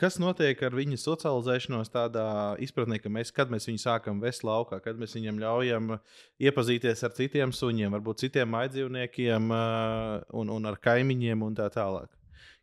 Kas 0.00 0.16
notiek 0.22 0.60
ar 0.64 0.74
viņu 0.76 0.96
socializēšanos 1.00 1.92
tādā 1.92 2.26
izpratnē, 2.64 2.98
ka 3.02 3.12
mēs, 3.12 3.32
kad 3.34 3.52
mēs 3.52 3.68
viņu 3.68 3.82
sākam 3.82 4.22
vest 4.22 4.46
laukā, 4.46 4.80
kad 4.84 5.00
mēs 5.00 5.16
viņam 5.18 5.40
ļaujam 5.42 5.94
iepazīties 6.40 7.04
ar 7.04 7.14
citiem 7.18 7.52
suņiem, 7.52 7.92
varbūt 7.98 8.24
citiem 8.24 8.48
maidzīvniekiem 8.54 9.52
uh, 9.52 10.24
un, 10.40 10.52
un 10.54 10.70
ar 10.70 10.80
kaimiņiem 10.80 11.44
un 11.44 11.58
tā 11.60 11.68
tālāk? 11.74 12.08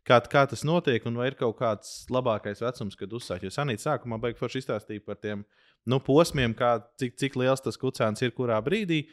Kā, 0.02 0.18
kā 0.26 0.42
tas 0.50 0.64
notiek, 0.66 1.04
un 1.06 1.20
vai 1.20 1.28
ir 1.30 1.38
kaut 1.38 1.54
kāds 1.60 2.08
labākais 2.10 2.62
vecums, 2.64 2.98
kad 2.98 3.12
uzsākt? 3.14 3.46
Jo 3.46 3.52
Sanīta 3.54 3.86
sākumā 3.86 4.18
beigas 4.22 4.42
forši 4.42 4.64
izstāstīja 4.64 5.04
par 5.06 5.20
tiem 5.22 5.44
nu, 5.86 6.00
posmiem, 6.02 6.54
kā, 6.58 6.74
cik, 6.98 7.14
cik 7.20 7.38
liels 7.38 7.62
tas 7.62 7.78
kucēns 7.78 8.22
ir 8.26 8.34
kurā 8.34 8.58
brīdī, 8.66 9.04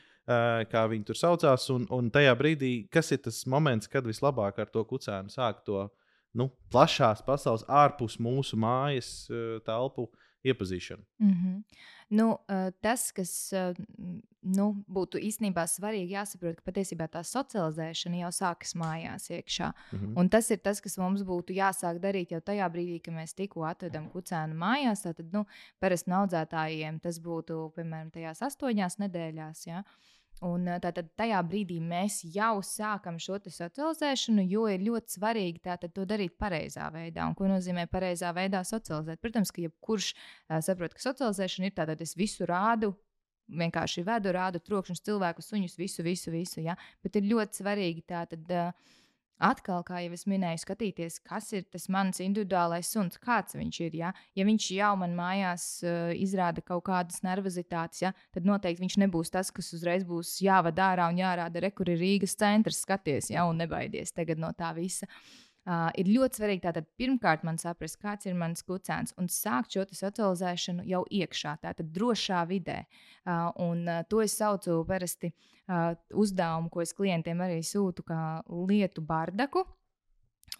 kā 0.69 0.83
viņi 0.89 1.05
tur 1.05 1.17
saucās. 1.17 1.67
Un, 1.73 1.85
un 1.93 2.09
tajā 2.13 2.33
brīdī, 2.37 2.73
kas 2.93 3.13
ir 3.13 3.21
tas 3.25 3.43
moments, 3.49 3.89
kad 3.89 4.05
vislabāk 4.09 4.57
ar 4.61 4.73
to 4.73 4.81
kucēnu 4.89 5.33
sākt 5.33 5.65
to 5.69 5.85
nu, 6.33 6.49
plašās 6.71 7.23
pasaules, 7.25 7.65
ārpus 7.67 8.19
mūsu 8.19 8.59
mājas 8.59 9.29
uh, 9.29 9.59
telpu 9.65 10.09
iepazīšanu? 10.43 11.03
Mm 11.19 11.33
-hmm. 11.33 11.63
Nu, 12.09 12.37
tas, 12.81 13.11
kas 13.11 13.53
nu, 14.41 14.65
būtu 14.89 15.19
īstenībā 15.21 15.65
svarīgi, 15.69 16.15
jāsaprot, 16.15 16.55
ka 16.57 16.71
patiesībā 16.71 17.05
tā 17.11 17.21
socializēšana 17.27 18.23
jau 18.23 18.31
sākas 18.33 18.73
mājās 18.79 19.29
iekšā. 19.29 19.71
Mm 19.91 19.99
-hmm. 19.99 20.13
Un 20.19 20.29
tas 20.29 20.49
ir 20.51 20.57
tas, 20.57 20.81
kas 20.81 20.97
mums 20.97 21.21
būtu 21.21 21.53
jāsāk 21.53 21.99
darīt 21.99 22.31
jau 22.31 22.41
tajā 22.41 22.69
brīdī, 22.69 22.99
kad 23.01 23.13
mēs 23.13 23.35
tikko 23.35 23.63
atvedam 23.63 24.09
kucēnu 24.09 24.55
mājās. 24.55 25.03
Tad, 25.03 25.33
nu, 25.33 25.45
parasti 25.79 26.11
audzētājiem 26.11 26.99
tas 26.99 27.19
būtu 27.19 27.71
piemēram 27.75 28.11
tajās 28.11 28.41
astoņās 28.41 28.97
nedēļās. 28.97 29.67
Ja? 29.67 29.83
Un 30.47 30.69
tātad 30.79 31.09
tajā 31.19 31.39
brīdī 31.43 31.81
mēs 31.83 32.21
jau 32.31 32.61
sākam 32.63 33.17
šo 33.19 33.41
socializēšanu, 33.43 34.45
jo 34.47 34.67
ir 34.71 34.85
ļoti 34.85 35.17
svarīgi 35.17 35.59
tātad, 35.67 35.91
to 35.95 36.05
darīt 36.07 36.37
pareizā 36.39 36.87
veidā. 36.93 37.25
Un 37.27 37.35
ko 37.35 37.49
nozīmē 37.51 37.89
pareizā 37.91 38.31
veidā 38.35 38.61
socializēt? 38.63 39.19
Protams, 39.19 39.51
ka 39.51 39.65
jebkurš 39.65 40.13
saprot, 40.63 40.95
ka 40.95 41.03
socializēšana 41.03 41.67
ir 41.67 41.75
tāda, 41.75 41.97
es 41.99 42.15
visu 42.15 42.47
rādu. 42.47 42.93
Vienkārši 43.49 44.05
vedu, 44.05 44.31
rādu 44.31 44.61
trokšņus, 44.61 45.03
cilvēku 45.09 45.43
suņus, 45.43 45.75
visu, 45.79 46.03
visu, 46.05 46.31
visu. 46.31 46.59
Ja? 46.61 46.77
Bet 47.03 47.17
ir 47.17 47.27
ļoti 47.31 47.63
svarīgi 47.63 48.05
tātad. 48.07 48.45
Uh, 48.47 48.97
atkal, 49.39 49.83
kā 49.87 50.03
jau 50.03 50.13
es 50.15 50.25
minēju, 50.29 50.61
skatīties, 50.63 51.19
kas 51.25 51.49
ir 51.57 51.65
tas 51.71 51.87
mans 51.91 52.21
individuālais 52.23 52.91
suns, 52.91 53.19
kāds 53.23 53.57
viņš 53.57 53.81
ir. 53.87 53.97
Ja, 54.01 54.13
ja 54.37 54.45
viņš 54.47 54.69
jau 54.75 54.93
man 54.99 55.15
mājās 55.17 55.67
uh, 55.85 56.13
izrāda 56.15 56.63
kaut 56.65 56.85
kādas 56.89 57.23
nervozitātes, 57.25 58.03
ja, 58.05 58.13
tad 58.35 58.47
noteikti 58.47 58.85
viņš 58.85 58.99
nebūs 59.05 59.33
tas, 59.33 59.51
kas 59.55 59.73
uzreiz 59.77 60.05
būs 60.07 60.37
jāvada 60.45 60.91
ārā 60.93 61.09
un 61.11 61.21
jārāda, 61.21 61.63
re, 61.63 61.73
kur 61.75 61.91
ir 61.91 62.01
Rīgas 62.01 62.37
centrs, 62.39 62.83
skaties, 62.85 63.31
ja, 63.33 63.47
un 63.49 63.63
nebaidies 63.63 64.15
tagad 64.15 64.41
no 64.41 64.51
tā 64.57 64.73
visa. 64.77 65.09
Uh, 65.09 65.48
Uh, 65.67 65.89
ir 65.99 66.07
ļoti 66.07 66.39
svarīgi 66.39 66.63
tātad 66.63 66.85
pirmkārt 66.97 67.43
man 67.45 67.59
saprast, 67.61 67.99
kāds 68.01 68.25
ir 68.25 68.37
mans 68.39 68.63
kucēns 68.65 69.11
un 69.19 69.27
sākt 69.29 69.75
šo 69.75 69.83
socializēšanu 69.91 70.85
jau 70.87 71.03
iekšā, 71.13 71.57
tātad 71.61 71.91
drošā 71.93 72.45
vidē. 72.49 72.79
Uh, 73.27 73.51
un 73.67 73.83
uh, 73.83 73.99
to 74.09 74.23
es 74.23 74.37
saucu 74.39 74.79
parasti 74.87 75.29
uh, 75.33 75.91
uzdevumu, 76.15 76.71
ko 76.73 76.81
es 76.81 76.95
klientiem 76.95 77.43
arī 77.45 77.59
sūtu 77.65 78.07
kā 78.07 78.21
lietu 78.71 79.03
bardaku. 79.05 79.65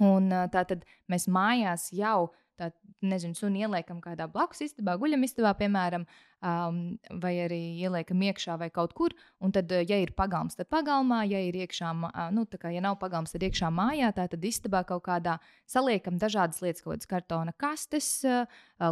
Un, 0.04 0.30
uh, 0.30 0.46
tātad 0.52 0.84
mēs 1.10 1.30
mājās 1.32 1.90
jau 1.96 2.30
tā, 2.60 2.70
nezinu, 3.06 3.38
suni 3.38 3.64
ieliekam 3.64 4.02
kādā 4.04 4.28
blakus 4.32 4.62
istabā, 4.66 4.98
guļam 5.00 5.24
istabā, 5.24 5.54
piemēram, 5.62 6.04
um, 6.44 6.80
vai 7.24 7.32
arī 7.46 7.60
ieliekam 7.80 8.22
iekšā 8.28 8.58
vai 8.60 8.70
kaut 8.76 8.94
kur. 8.98 9.16
Un 9.44 9.54
tad, 9.56 9.72
ja 9.72 10.00
ir 10.04 10.12
pagalms, 10.18 10.58
tad 10.60 10.70
pagalmā, 10.72 11.22
ja 11.30 11.40
ir 11.46 11.56
iekšā, 11.62 11.94
nu, 12.36 12.46
kā, 12.60 12.74
ja 12.76 12.84
nav 12.84 13.00
pagalms, 13.02 13.34
tad 13.36 13.46
iekšā 13.48 13.72
mājā, 13.74 14.12
tā 14.16 14.28
tad 14.32 14.44
istabā 14.46 14.84
kaut 14.88 15.06
kādā 15.08 15.38
saliekam 15.70 16.20
dažādas 16.20 16.62
lietas, 16.64 16.84
kaut 16.84 16.98
kādas 16.98 17.12
kartona 17.14 17.56
kastes, 17.56 18.12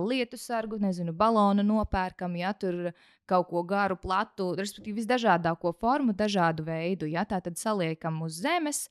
lietu 0.07 0.39
sargu, 0.39 0.79
nezinu, 0.81 1.15
balonu 1.15 1.65
nopērkam, 1.67 2.37
ja 2.39 2.53
tur 2.55 2.93
kaut 3.27 3.49
ko 3.51 3.63
garu, 3.67 3.97
platu, 3.99 4.53
respektīvi 4.55 5.01
visdažādāko 5.01 5.73
formu, 5.75 6.15
dažādu 6.15 6.63
veidu. 6.67 7.09
Ja, 7.11 7.27
tā 7.27 7.41
tad 7.43 7.59
saliekam 7.59 8.21
uz 8.23 8.39
zemes. 8.39 8.87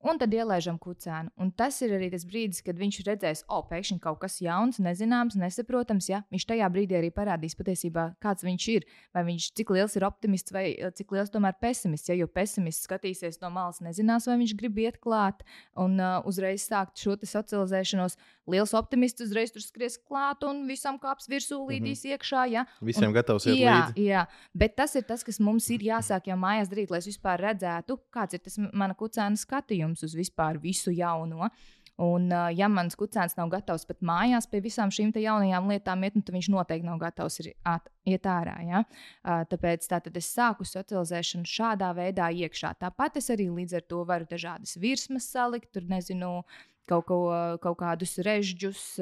Un 0.00 0.16
tad 0.16 0.32
ielaižam 0.32 0.78
kucēnu. 0.80 1.28
Un 1.44 1.50
tas 1.52 1.76
ir 1.84 1.92
arī 1.92 2.06
tas 2.08 2.22
brīdis, 2.24 2.62
kad 2.64 2.78
viņš 2.80 2.98
redzēs, 3.04 3.42
o, 3.44 3.58
oh, 3.58 3.64
pēkšņi 3.68 3.98
kaut 4.00 4.22
kas 4.22 4.38
jauns, 4.40 4.78
nezināms, 4.80 5.36
nesaprotams. 5.36 6.08
Ja? 6.08 6.22
Viņš 6.32 6.46
tajā 6.48 6.68
brīdī 6.72 6.96
arī 6.96 7.10
parādīs 7.12 7.52
patiesībā, 7.58 8.06
kāds 8.24 8.46
viņš 8.46 8.68
ir. 8.72 8.86
Vai 9.12 9.26
viņš 9.28 9.50
cik 9.60 9.72
liels 9.76 9.98
ir 10.00 10.06
optimists 10.08 10.54
vai 10.56 10.64
eh, 10.72 10.88
cik 10.96 11.12
liels 11.12 11.32
tomēr 11.34 11.58
pesimists. 11.60 12.08
Ja? 12.08 12.16
Jo 12.16 12.30
pesimists 12.32 12.88
skatīsies 12.88 13.42
no 13.44 13.50
malas, 13.52 13.82
nezinās, 13.84 14.24
vai 14.30 14.38
viņš 14.40 14.54
grib 14.62 14.80
iet 14.80 14.96
klāt 15.04 15.44
un 15.76 16.00
uh, 16.00 16.24
uzreiz 16.24 16.64
sākt 16.64 16.96
šo 17.04 17.18
socializēšanos. 17.20 18.16
Liels 18.50 18.72
optimists 18.74 19.20
uzreiz 19.20 19.52
tur 19.52 19.62
skries 19.62 19.98
klāt 20.00 20.48
un 20.48 20.64
visam 20.66 20.96
kāps 20.98 21.28
virsū 21.28 21.60
līdīs 21.60 22.00
mm 22.00 22.08
-hmm. 22.08 22.16
iekšā. 22.16 22.46
Ja? 22.48 22.64
Visiem 22.80 23.10
un, 23.12 23.18
gatavs 23.20 23.46
iet 23.46 23.60
jā, 23.60 23.76
līdzi. 23.76 24.08
Jā, 24.08 24.24
bet 24.54 24.76
tas 24.80 24.96
ir 24.96 25.04
tas, 25.04 25.22
kas 25.22 25.38
mums 25.38 25.68
ir 25.70 25.84
jāsāk 25.84 26.32
jau 26.32 26.40
mājās 26.40 26.72
darīt, 26.72 26.90
lai 26.90 27.04
es 27.04 27.12
vispār 27.12 27.38
redzētu, 27.38 28.00
kāds 28.10 28.34
ir 28.34 28.40
tas 28.40 28.58
mana 28.72 28.96
kucēna 28.96 29.36
skatījums 29.36 29.89
skatījums 29.90 30.04
uz 30.04 30.14
vispār 30.14 30.58
visu 30.60 30.90
jauno. 30.90 31.50
Un, 32.00 32.30
ja 32.56 32.66
mans 32.68 32.96
kucēns 32.96 33.36
nav 33.36 33.50
gatavs 33.50 33.84
pat 33.84 34.00
mājās 34.00 34.46
pie 34.48 34.62
visām 34.64 34.88
šīm 34.88 35.12
jaunajām 35.12 35.68
lietām, 35.68 36.02
iet, 36.02 36.14
nu, 36.16 36.22
tad 36.22 36.32
viņš 36.32 36.48
noteikti 36.48 36.86
nav 36.86 36.98
gatavs 36.98 37.40
at, 37.62 37.90
iet 38.06 38.24
ārā. 38.24 38.56
Ja? 38.64 38.84
Tāpēc 39.22 39.84
tā, 39.86 40.00
es 40.16 40.30
sāku 40.32 40.64
socializēšanu 40.64 41.44
šādā 41.44 41.92
veidā 41.92 42.30
iekšā. 42.32 42.72
Tāpat 42.80 43.18
es 43.20 43.28
arī 43.30 43.50
līdz 43.50 43.76
ar 43.76 43.84
to 43.84 44.04
varu 44.08 44.24
dažādas 44.24 44.78
virsmas 44.80 45.28
salikt, 45.28 45.74
tur 45.74 45.84
nezinu, 45.84 46.42
kaut, 46.88 47.04
ko, 47.04 47.20
kaut 47.60 47.78
kādus 47.78 48.16
režģus. 48.24 48.96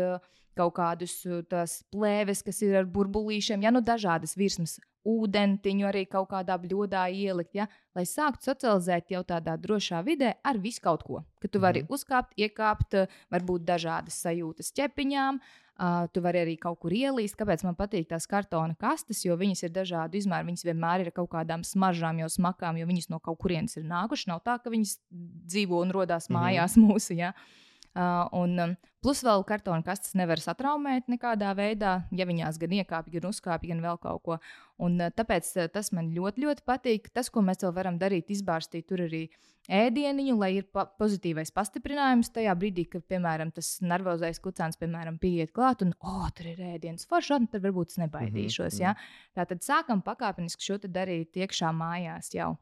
Kaut 0.58 0.72
kādus 0.74 1.20
tās 1.46 1.84
plēves, 1.94 2.40
kas 2.42 2.56
ir 2.66 2.72
ar 2.80 2.86
burbulīšiem, 2.90 3.62
ja 3.62 3.70
nu 3.70 3.78
dažādas 3.78 4.32
virsmas 4.34 4.80
ūdentiņu 5.08 5.86
arī 5.88 6.04
kaut 6.10 6.30
kādā 6.32 6.56
bļodā 6.60 7.06
ielikt, 7.14 7.54
ja? 7.58 7.68
lai 7.96 8.04
sāktu 8.06 8.50
socializēt 8.50 9.14
jau 9.14 9.22
tādā 9.26 9.56
drošā 9.60 10.02
vidē 10.06 10.34
ar 10.46 10.58
visu 10.62 10.82
kaut 10.84 11.04
ko. 11.06 11.22
Ka 11.42 11.50
tu 11.50 11.62
vari 11.62 11.82
mm. 11.82 11.94
uzkāpt, 11.94 12.36
iekāpt, 12.38 12.98
varbūt 13.32 13.64
dažādas 13.68 14.20
sajūtas 14.24 14.70
ķepiņām. 14.76 15.40
Uh, 15.78 16.08
tu 16.10 16.18
vari 16.18 16.40
arī 16.42 16.56
kaut 16.58 16.80
kur 16.82 16.90
ielīst. 16.90 17.36
Kāpēc 17.38 17.62
man 17.62 17.76
patīk 17.78 18.08
tās 18.10 18.26
kartona 18.26 18.74
kastes, 18.80 19.20
jo 19.22 19.36
viņas 19.38 19.62
ir 19.62 19.70
dažādu 19.76 20.18
izmēru. 20.18 20.48
Viņas 20.48 20.66
vienmēr 20.66 21.04
ir 21.04 21.12
kaut 21.14 21.30
kādām 21.36 21.62
smaržām, 21.62 22.18
jau 22.18 22.30
smakām, 22.34 22.80
jo 22.80 22.88
viņas 22.88 23.06
no 23.12 23.20
kaut 23.22 23.38
kurienes 23.44 23.78
ir 23.78 23.86
nākušas. 23.86 24.26
Nav 24.32 24.42
tā, 24.42 24.56
ka 24.58 24.74
viņas 24.74 24.96
dzīvo 25.46 25.78
un 25.86 25.94
rodas 25.94 26.26
mm 26.26 26.34
-hmm. 26.34 26.42
mājās 26.42 26.74
mūsu. 26.82 27.14
Ja? 27.20 27.30
Uh, 27.30 27.67
un, 27.98 28.54
um, 28.62 28.74
plus 29.02 29.20
vēl 29.26 29.42
kartona 29.48 29.82
kastes 29.82 30.14
nevar 30.18 30.38
satraumēt 30.42 31.08
nekādā 31.10 31.50
veidā, 31.58 31.94
ja 32.14 32.26
viņās 32.28 32.58
gan 32.62 32.76
iekāpj, 32.76 33.14
gan 33.16 33.28
uzkāpj, 33.30 33.70
gan 33.72 33.82
vēl 33.82 33.98
kaut 34.02 34.22
ko. 34.26 34.38
Un, 34.84 35.00
tāpēc 35.16 35.50
tas 35.74 35.90
man 35.96 36.12
ļoti, 36.14 36.44
ļoti 36.44 36.64
patīk. 36.68 37.08
Tas, 37.14 37.30
ko 37.32 37.42
mēs 37.42 37.64
vēl 37.64 37.74
varam 37.74 37.98
darīt, 37.98 38.30
izbārstīt 38.34 38.86
tur 38.90 39.02
arī 39.08 39.24
ēdieniņu, 39.66 40.36
lai 40.38 40.52
ir 40.60 40.68
pa 40.72 40.86
pozitīvais 41.00 41.50
pastiprinājums 41.54 42.30
tajā 42.34 42.54
brīdī, 42.60 42.86
kad, 42.92 43.04
piemēram, 43.10 43.50
tas 43.56 43.76
nervozais 43.82 44.38
kucēns, 44.44 44.78
piemēram, 44.80 45.18
pieiet 45.18 45.52
klāt 45.56 45.82
un, 45.86 45.92
oh, 45.98 46.30
tur 46.36 46.52
ir 46.54 46.62
ēdienas 46.76 47.08
forša, 47.10 47.40
tad 47.50 47.66
varbūt 47.66 47.96
es 47.96 48.02
nebaidīšos. 48.04 48.78
Mm 48.78 48.78
-hmm. 48.78 48.86
ja? 48.86 48.94
Tā 49.34 49.48
tad 49.50 49.66
sākam 49.66 50.02
pakāpeniski 50.06 50.70
šo 50.70 50.78
darīt 50.86 51.36
iekšā 51.36 51.74
mājās 51.74 52.34
jau. 52.34 52.56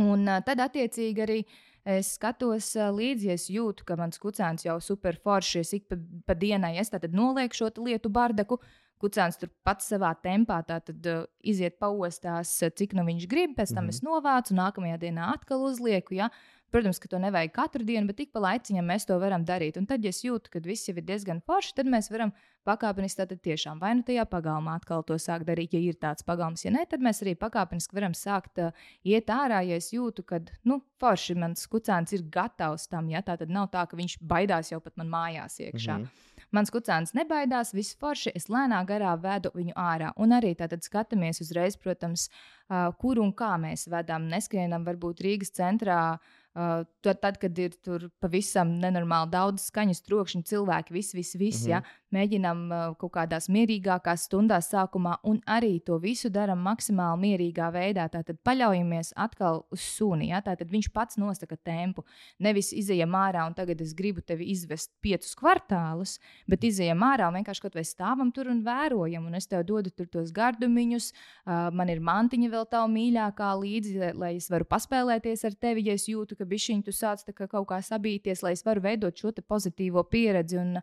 Un 0.00 0.24
tad, 0.46 0.60
attiecīgi, 0.62 1.22
arī 1.22 1.40
uh, 1.44 1.69
Es 1.84 2.14
skatos 2.18 2.74
līdzi, 2.76 3.30
es 3.32 3.48
jūtu, 3.48 3.86
ka 3.88 3.96
mans 3.96 4.20
kucēns 4.20 4.66
jau 4.66 4.76
super 4.84 5.16
forši 5.16 5.62
ir 5.62 5.74
ik 5.78 5.88
pa, 5.88 5.96
pa 6.26 6.34
dienai. 6.34 6.76
Es 6.78 6.92
nolieku 6.92 7.54
šo 7.56 7.70
lietu 7.84 8.10
bardaku. 8.12 8.60
Kucēns 9.00 9.38
tur 9.40 9.48
pats 9.64 9.86
savā 9.88 10.10
tempā 10.20 10.58
tad, 10.66 10.90
uh, 11.08 11.24
iziet 11.40 11.78
paostās, 11.80 12.52
cik 12.76 12.92
nu 12.92 13.06
viņš 13.06 13.26
grib, 13.26 13.54
pēc 13.56 13.72
tam 13.72 13.86
mm 13.86 13.88
-hmm. 13.88 13.96
es 13.96 14.02
novācu, 14.02 14.52
nākamajā 14.52 14.98
dienā 15.00 15.32
atkal 15.32 15.64
uzlieku. 15.64 16.14
Ja? 16.14 16.28
Protams, 16.70 17.00
ka 17.02 17.08
to 17.10 17.18
nevajag 17.18 17.50
katru 17.54 17.84
dienu, 17.86 18.06
bet 18.06 18.20
ik 18.22 18.32
pa 18.34 18.42
laiciņam 18.44 18.86
mēs 18.86 19.08
to 19.08 19.16
varam 19.18 19.42
darīt. 19.46 19.78
Un 19.80 19.88
tad, 19.90 20.04
ja 20.06 20.12
es 20.14 20.22
jūtu, 20.22 20.52
ka 20.52 20.62
viss 20.62 20.86
jau 20.86 20.94
ir 20.94 21.06
diezgan 21.06 21.40
forši, 21.42 21.74
tad 21.80 21.90
mēs 21.90 22.10
varam 22.12 22.30
pakāpeniski 22.68 23.22
tātad 23.22 23.40
tiešām 23.42 23.80
vai 23.80 23.94
nu 23.98 24.04
tajā 24.06 24.26
pagalmā 24.30 24.76
atkal 24.78 25.02
to 25.06 25.16
sākt 25.18 25.48
darīt, 25.48 25.74
ja 25.74 25.80
ir 25.82 25.98
tāds 25.98 26.22
pagalms. 26.26 26.62
Ja 26.66 26.72
nē, 26.74 26.84
tad 26.90 27.02
mēs 27.02 27.22
arī 27.24 27.34
pakāpeniski 27.40 27.96
varam 27.96 28.14
sākt 28.14 28.60
uh, 28.62 28.70
iet 29.02 29.32
ārā, 29.32 29.62
ja 29.66 29.80
es 29.80 29.90
jūtu, 29.94 30.22
ka, 30.26 30.42
nu, 30.68 30.80
forši 31.00 31.38
mans 31.40 31.66
kucēns 31.72 32.14
ir 32.14 32.26
gatavs 32.30 32.86
tam. 32.92 33.08
Ja? 33.10 33.24
Tā 33.26 33.38
tad 33.40 33.50
nav 33.50 33.70
tā, 33.74 33.86
ka 33.90 33.98
viņš 33.98 34.20
baidās 34.22 34.70
jau 34.70 34.80
pat 34.84 34.98
man 35.00 35.10
mājās 35.10 35.58
iekšā. 35.64 35.98
Mm 35.98 36.04
-hmm. 36.04 36.28
Mans 36.50 36.70
kucēns 36.74 37.14
nebaidās, 37.14 37.74
viss 37.74 37.94
forši, 37.98 38.32
es 38.34 38.48
lēnā 38.50 38.80
garā 38.86 39.14
vedu 39.22 39.52
viņu 39.54 39.74
ārā. 39.76 40.12
Un 40.16 40.32
arī 40.34 40.54
tātad 40.58 40.82
skatāmies 40.82 41.40
uzreiz, 41.40 41.76
protams, 41.76 42.28
uh, 42.28 42.90
kur 42.98 43.18
un 43.18 43.32
kā 43.32 43.54
mēs 43.58 43.86
vedam. 43.90 44.28
Neskrienam 44.28 44.84
varbūt 44.84 45.22
Rīgas 45.22 45.54
centrā 45.54 46.18
uh, 46.54 46.84
tad, 47.02 47.38
kad 47.40 47.58
ir 47.58 47.74
tur 47.84 48.08
pavisam 48.22 48.72
nenormāli 48.80 49.30
daudz 49.32 49.68
skaņas, 49.70 50.02
trokšņa, 50.06 50.42
cilvēki, 50.50 50.94
viss, 50.94 51.14
viss, 51.14 51.36
viss, 51.38 51.66
mm 51.66 51.66
-hmm. 51.66 51.70
ja, 51.70 52.00
mēģinām 52.14 52.62
uh, 52.70 52.96
kaut 52.98 53.12
kādās 53.14 53.48
mierīgākās 53.52 54.26
stundās 54.26 54.70
sākumā, 54.72 55.16
un 55.24 55.40
arī 55.46 55.78
to 55.84 55.98
visu 56.02 56.30
darām 56.30 56.62
maksimāli 56.66 57.20
mierīgā 57.26 57.70
veidā. 57.74 58.08
Tātad 58.10 58.40
paļaujamies 58.46 59.12
atkal 59.16 59.64
uz 59.70 59.80
suni. 59.80 60.30
Ja, 60.30 60.40
tātad 60.42 60.70
viņš 60.70 60.90
pats 60.92 61.16
nosaka 61.16 61.56
tempu. 61.56 62.04
Nevis 62.38 62.72
izejam 62.72 63.14
ārā 63.14 63.46
un 63.46 63.54
tagad 63.54 63.80
es 63.80 63.94
gribu 63.94 64.20
tevi 64.20 64.50
izvest 64.50 64.90
piecus 65.00 65.34
kvartālus, 65.38 66.18
bet 66.50 66.64
izejam 66.64 67.02
ārā 67.06 67.28
un 67.28 67.38
vienkārši 67.38 67.62
kaut 67.62 67.78
vai 67.78 67.84
stāvam 67.86 68.32
tur 68.32 68.50
un 68.50 68.62
vērojam, 68.66 69.26
un 69.26 69.34
es 69.34 69.46
tev 69.46 69.64
dodu 69.64 69.90
tur 69.90 70.06
tos 70.06 70.32
gardumiņus. 70.32 71.12
Uh, 71.46 71.70
man 71.74 71.88
ir 71.88 72.00
mantiņa 72.00 72.50
vēl 72.50 72.66
tā 72.70 72.82
mīļākā 72.90 73.52
līdzi, 73.60 74.12
lai 74.18 74.34
es 74.36 74.50
varu 74.50 74.66
paspēlēties 74.68 75.44
ar 75.46 75.54
tevi, 75.54 75.86
ja 75.86 75.94
es 75.98 76.08
jūtu, 76.10 76.39
ka 76.40 76.48
bišķiņi 76.48 76.86
tu 76.86 76.94
sāc 76.96 77.22
kā 77.28 77.46
kaut 77.50 77.68
kā 77.70 77.80
sabīties, 77.84 78.42
lai 78.46 78.54
es 78.56 78.64
varu 78.66 78.82
veidot 78.84 79.16
šo 79.16 79.32
pozitīvo 79.40 80.04
pieredzi 80.10 80.58
un, 80.60 80.80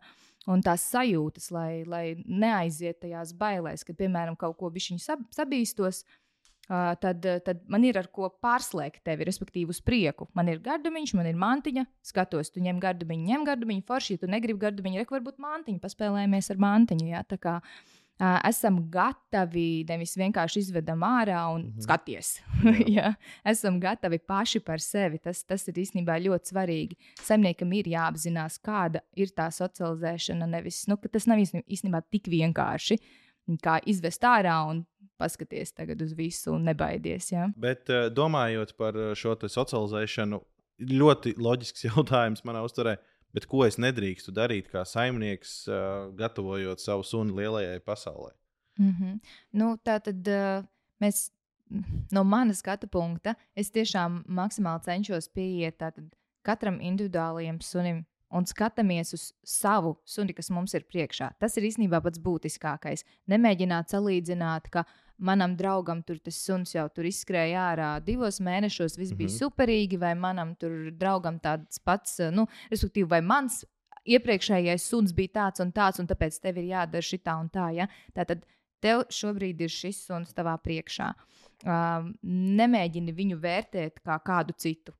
un 0.48 0.64
tās 0.64 0.86
sajūtas, 0.92 1.50
lai, 1.54 1.82
lai 1.88 2.04
neaiziet 2.24 3.02
tajās 3.02 3.34
bailēs, 3.36 3.84
kad, 3.84 3.98
piemēram, 3.98 4.38
kaut 4.38 4.56
ko 4.60 4.72
bišķiņi 4.74 5.04
sab, 5.04 5.28
sabīstos. 5.34 6.04
Uh, 6.68 6.90
tad, 7.00 7.24
tad 7.46 7.62
man 7.72 7.80
ir 7.88 7.96
ar 7.96 8.10
ko 8.12 8.26
pārslēgt 8.44 9.00
tevi, 9.08 9.24
respektīvi, 9.24 9.72
uz 9.72 9.78
prieku. 9.80 10.26
Man 10.36 10.50
ir 10.52 10.58
gardumiņš, 10.60 11.14
man 11.16 11.30
ir 11.30 11.38
mantiņa. 11.40 11.86
Skatos, 12.04 12.50
tu 12.52 12.60
ņem 12.60 12.76
gardumiņu, 12.82 13.24
ņem 13.30 13.46
gardumiņu, 13.48 13.84
forši, 13.88 14.18
ja 14.18 14.20
tu 14.20 14.28
negribi 14.28 14.60
gardumiņu, 14.66 15.00
rek, 15.00 15.14
varbūt 15.16 15.40
mantiņu, 15.40 15.80
paspēlējamies 15.80 16.52
ar 16.52 16.60
mantiņu. 16.60 17.08
Jā, 17.08 17.22
tā 17.24 17.40
kā 17.40 17.54
uh, 17.62 17.97
esam 18.18 18.80
gatavi 18.90 19.84
nevis 19.88 20.16
vienkārši 20.18 20.62
izvedam 20.64 21.04
ārā 21.06 21.38
un 21.54 21.62
mm 21.62 21.68
-hmm. 21.68 21.82
skaties. 21.82 22.40
ja? 22.96 23.14
Esam 23.52 23.80
gatavi 23.80 24.18
paši 24.18 24.60
par 24.60 24.80
sevi. 24.80 25.18
Tas, 25.18 25.44
tas 25.44 25.68
ir 25.68 25.74
īstenībā 25.74 26.18
ļoti 26.18 26.52
svarīgi. 26.52 26.96
Saimniekam 27.22 27.72
ir 27.72 27.88
jāapzinās, 27.88 28.58
kāda 28.58 29.00
ir 29.16 29.28
tā 29.28 29.50
socializēšana. 29.50 30.46
Nevis, 30.46 30.86
nu, 30.88 30.96
tas 30.96 31.26
nav 31.26 31.38
īstenībā 31.38 32.02
tik 32.10 32.26
vienkārši. 32.26 32.98
Kā 33.62 33.80
izvest 33.86 34.22
ārā 34.22 34.68
un 34.70 34.84
paskaties 35.16 35.72
uz 36.02 36.12
visu 36.12 36.52
un 36.52 36.64
nebaidies. 36.64 37.32
Ja? 37.32 37.48
Bet 37.56 37.88
domājot 38.12 38.76
par 38.76 38.94
šo 39.14 39.36
socializēšanu, 39.48 40.40
ļoti 40.78 41.34
loģisks 41.38 41.84
jautājums 41.90 42.44
manā 42.44 42.62
uzturē. 42.62 42.96
Bet 43.34 43.46
ko 43.46 43.64
es 43.66 43.76
nedrīkstu 43.78 44.32
darīt 44.34 44.70
kā 44.72 44.84
saimnieks, 44.88 45.68
uh, 45.68 46.08
gatavojot 46.16 46.80
savu 46.80 47.04
sunu 47.04 47.36
lielajai 47.36 47.80
pasaulē? 47.80 48.32
Mm 48.78 48.94
-hmm. 48.94 49.18
nu, 49.52 49.76
tā 49.84 50.00
tad 50.00 50.28
uh, 50.28 50.64
mēs 51.00 51.30
no 52.12 52.24
manas 52.24 52.58
skatu 52.58 52.88
punkta, 52.88 53.34
es 53.56 53.70
tiešām 53.70 54.22
maksimāli 54.26 54.84
cenšos 54.84 55.28
pieiet 55.28 55.82
katram 56.42 56.80
individuālajam 56.80 57.60
sunim 57.60 58.04
un 58.30 58.44
skatāmies 58.44 59.14
uz 59.16 59.32
savu 59.44 59.96
suni, 60.04 60.34
kas 60.36 60.50
mums 60.50 60.74
ir 60.74 60.84
priekšā. 60.88 61.30
Tas 61.40 61.56
ir 61.56 61.62
īstenībā 61.68 62.00
pats 62.04 62.20
būtiskākais. 62.20 63.04
Nemēģināt 63.28 63.94
salīdzināt, 63.94 64.68
ka 64.72 64.84
manam 65.18 65.56
draugam 65.56 66.02
tur 66.02 66.18
tas 66.22 66.36
suns 66.44 66.74
jau 66.74 66.86
tur 66.94 67.08
izskrēja 67.08 67.64
ārā 67.72 67.88
divos 68.04 68.40
mēnešos, 68.40 68.98
viss 68.98 69.12
mm 69.12 69.14
-hmm. 69.14 69.18
bija 69.18 69.38
superīgi, 69.38 69.98
vai 69.98 70.14
manam 70.14 70.54
tur 70.54 70.90
draugam 70.90 71.40
tāds 71.40 71.78
pats, 71.84 72.20
nu, 72.32 72.46
respektīvi, 72.70 73.08
vai 73.08 73.20
mans 73.20 73.64
iepriekšējais 74.06 74.88
suns 74.90 75.12
bija 75.12 75.28
tāds 75.40 75.60
un 75.60 75.72
tāds, 75.72 76.00
un 76.00 76.06
tāpēc 76.06 76.40
tev 76.40 76.58
ir 76.58 76.70
jādara 76.72 77.02
šitā 77.02 77.40
un 77.40 77.48
tā. 77.48 77.70
Ja? 77.74 77.88
Tātad 78.14 78.44
tev 78.80 79.04
šobrīd 79.10 79.60
ir 79.60 79.68
šis 79.68 80.06
suns 80.06 80.32
tavā 80.32 80.56
priekšā. 80.62 81.12
Um, 81.66 82.14
nemēģini 82.22 83.12
viņu 83.12 83.40
vērtēt 83.42 84.00
kā 84.00 84.18
kādu 84.22 84.54
citu 84.56 84.94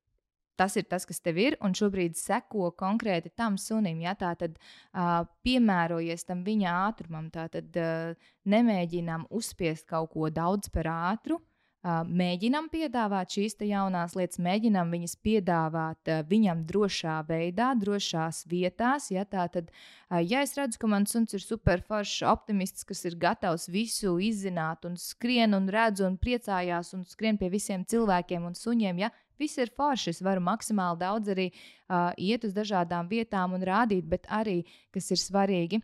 tas 0.59 0.77
ir 0.77 0.89
tas, 0.91 1.07
kas 1.09 1.23
tev 1.23 1.39
ir, 1.41 1.57
un 1.65 1.77
šobrīd 1.79 2.19
seko 2.19 2.73
konkrēti 2.79 3.33
tam 3.37 3.59
sunim. 3.61 4.03
Ja? 4.05 4.17
Tā 4.19 4.35
tad 4.39 4.59
uh, 4.59 5.25
piemērojies 5.47 6.27
tam 6.29 6.43
viņa 6.47 6.79
ātrumam, 6.89 7.31
tā 7.35 7.49
tad 7.53 7.79
uh, 7.79 8.33
nemēģinām 8.49 9.29
uzspiest 9.31 9.89
kaut 9.89 10.13
ko 10.17 10.33
daudz 10.35 10.73
par 10.75 10.91
ātru. 10.95 11.39
Uh, 11.79 12.01
mēģinam 12.03 12.67
piedāvāt 12.73 13.37
šīs 13.37 13.55
jaunās 13.63 14.17
lietas, 14.19 14.41
mēģinam 14.43 14.91
viņas 14.91 15.13
piedāvāt 15.23 16.11
uh, 16.11 16.25
viņam 16.27 16.65
drošā 16.67 17.21
veidā, 17.29 17.69
drošās 17.79 18.41
vietās. 18.51 19.07
Ja, 19.15 19.23
tad, 19.23 19.71
uh, 20.11 20.19
ja 20.19 20.43
es 20.43 20.57
redzu, 20.59 20.81
ka 20.83 20.91
mans 20.91 21.15
suns 21.15 21.39
ir 21.39 21.45
superforšs, 21.45 22.25
optimists, 22.27 22.83
kas 22.89 23.05
ir 23.07 23.15
gatavs 23.23 23.69
visu 23.71 24.17
izzināt, 24.19 24.91
un 24.91 24.99
skrien 24.99 25.55
un 25.55 25.71
redz 25.71 26.03
un 26.03 26.19
priecājās 26.19 26.91
un 26.99 27.07
skrien 27.07 27.39
pie 27.39 27.53
visiem 27.55 27.87
cilvēkiem 27.87 28.51
un 28.51 28.59
suņiem, 28.59 28.99
ja, 29.07 29.15
Viss 29.39 29.59
ir 29.59 29.71
forši. 29.77 30.13
Es 30.15 30.23
varu 30.25 30.43
maksimāli 30.45 31.01
daudz 31.03 31.33
arī 31.35 31.49
uh, 31.53 32.11
iet 32.19 32.47
uz 32.49 32.55
dažādām 32.57 33.11
vietām 33.11 33.55
un 33.55 33.65
rādīt, 33.65 34.09
bet 34.09 34.27
arī, 34.29 34.63
kas 34.95 35.11
ir 35.15 35.23
svarīgi, 35.23 35.83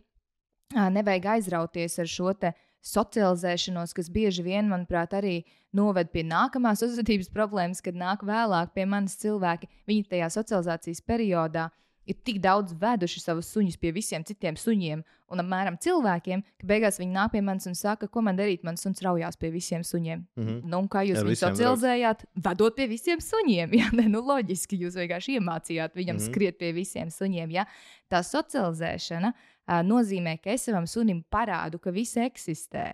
uh, 0.75 0.89
nevajag 0.91 1.31
aizrauties 1.37 1.99
ar 2.03 2.11
šo 2.11 2.33
socializēšanos, 2.85 3.95
kas 3.97 4.11
bieži 4.13 4.43
vien, 4.45 4.67
manuprāt, 4.69 5.15
arī 5.17 5.39
noved 5.73 6.11
pie 6.13 6.21
nākamās 6.21 6.83
uzvedības 6.85 7.31
problēmas, 7.33 7.81
kad 7.81 7.97
nāk 7.97 8.21
vēlāk 8.21 8.75
pie 8.75 8.85
manis 8.85 9.17
cilvēki. 9.23 9.71
Viņi 9.89 10.05
tajā 10.11 10.29
socializācijas 10.35 11.01
periodā 11.01 11.71
uh, 11.71 11.84
ir 12.05 12.17
tik 12.25 12.39
daudz 12.43 12.75
veduši 12.81 13.21
savus 13.21 13.49
suņus 13.53 13.77
pie 13.81 13.91
visiem 13.95 14.23
citiem 14.25 14.57
suņiem 14.59 15.03
un 15.33 15.41
apmēram 15.41 15.77
cilvēkiem, 15.81 16.43
ka 16.61 16.67
beigās 16.69 16.99
viņi 17.01 17.15
nāk 17.15 17.33
pie 17.33 17.41
manis 17.45 17.65
un 17.69 17.77
saka, 17.77 18.07
ko 18.11 18.21
man 18.25 18.37
darīt. 18.37 18.63
Mans 18.65 18.83
suns 18.85 19.01
raujās 19.05 19.39
pie 19.41 19.49
visiem 19.53 19.83
suņiem. 19.85 20.25
Mm 20.37 20.45
-hmm. 20.47 20.59
nu, 20.71 20.81
kā 20.91 21.01
jūs 21.07 21.23
viņu 21.25 21.39
socializējāt? 21.41 22.25
Vedot 22.47 22.75
pie 22.75 22.87
visiem 22.91 23.21
suņiem. 23.21 23.73
Jā, 23.79 23.89
ne, 23.93 24.07
nu, 24.11 24.21
loģiski 24.21 24.77
jūs 24.83 24.97
vienkārši 25.01 25.39
iemācījāt 25.39 25.95
viņam 25.95 26.15
mm 26.15 26.21
-hmm. 26.21 26.33
skriet 26.33 26.57
pie 26.57 26.71
visiem 26.73 27.09
suņiem. 27.09 27.51
Ja? 27.51 27.65
Tā 28.09 28.21
socializēšana 28.21 29.33
uh, 29.33 29.81
nozīmē, 29.81 30.37
ka 30.43 30.51
es 30.51 30.69
savam 30.69 30.87
sunim 30.87 31.23
parādu, 31.29 31.79
ka 31.79 31.91
viss 31.91 32.17
eksistē. 32.17 32.93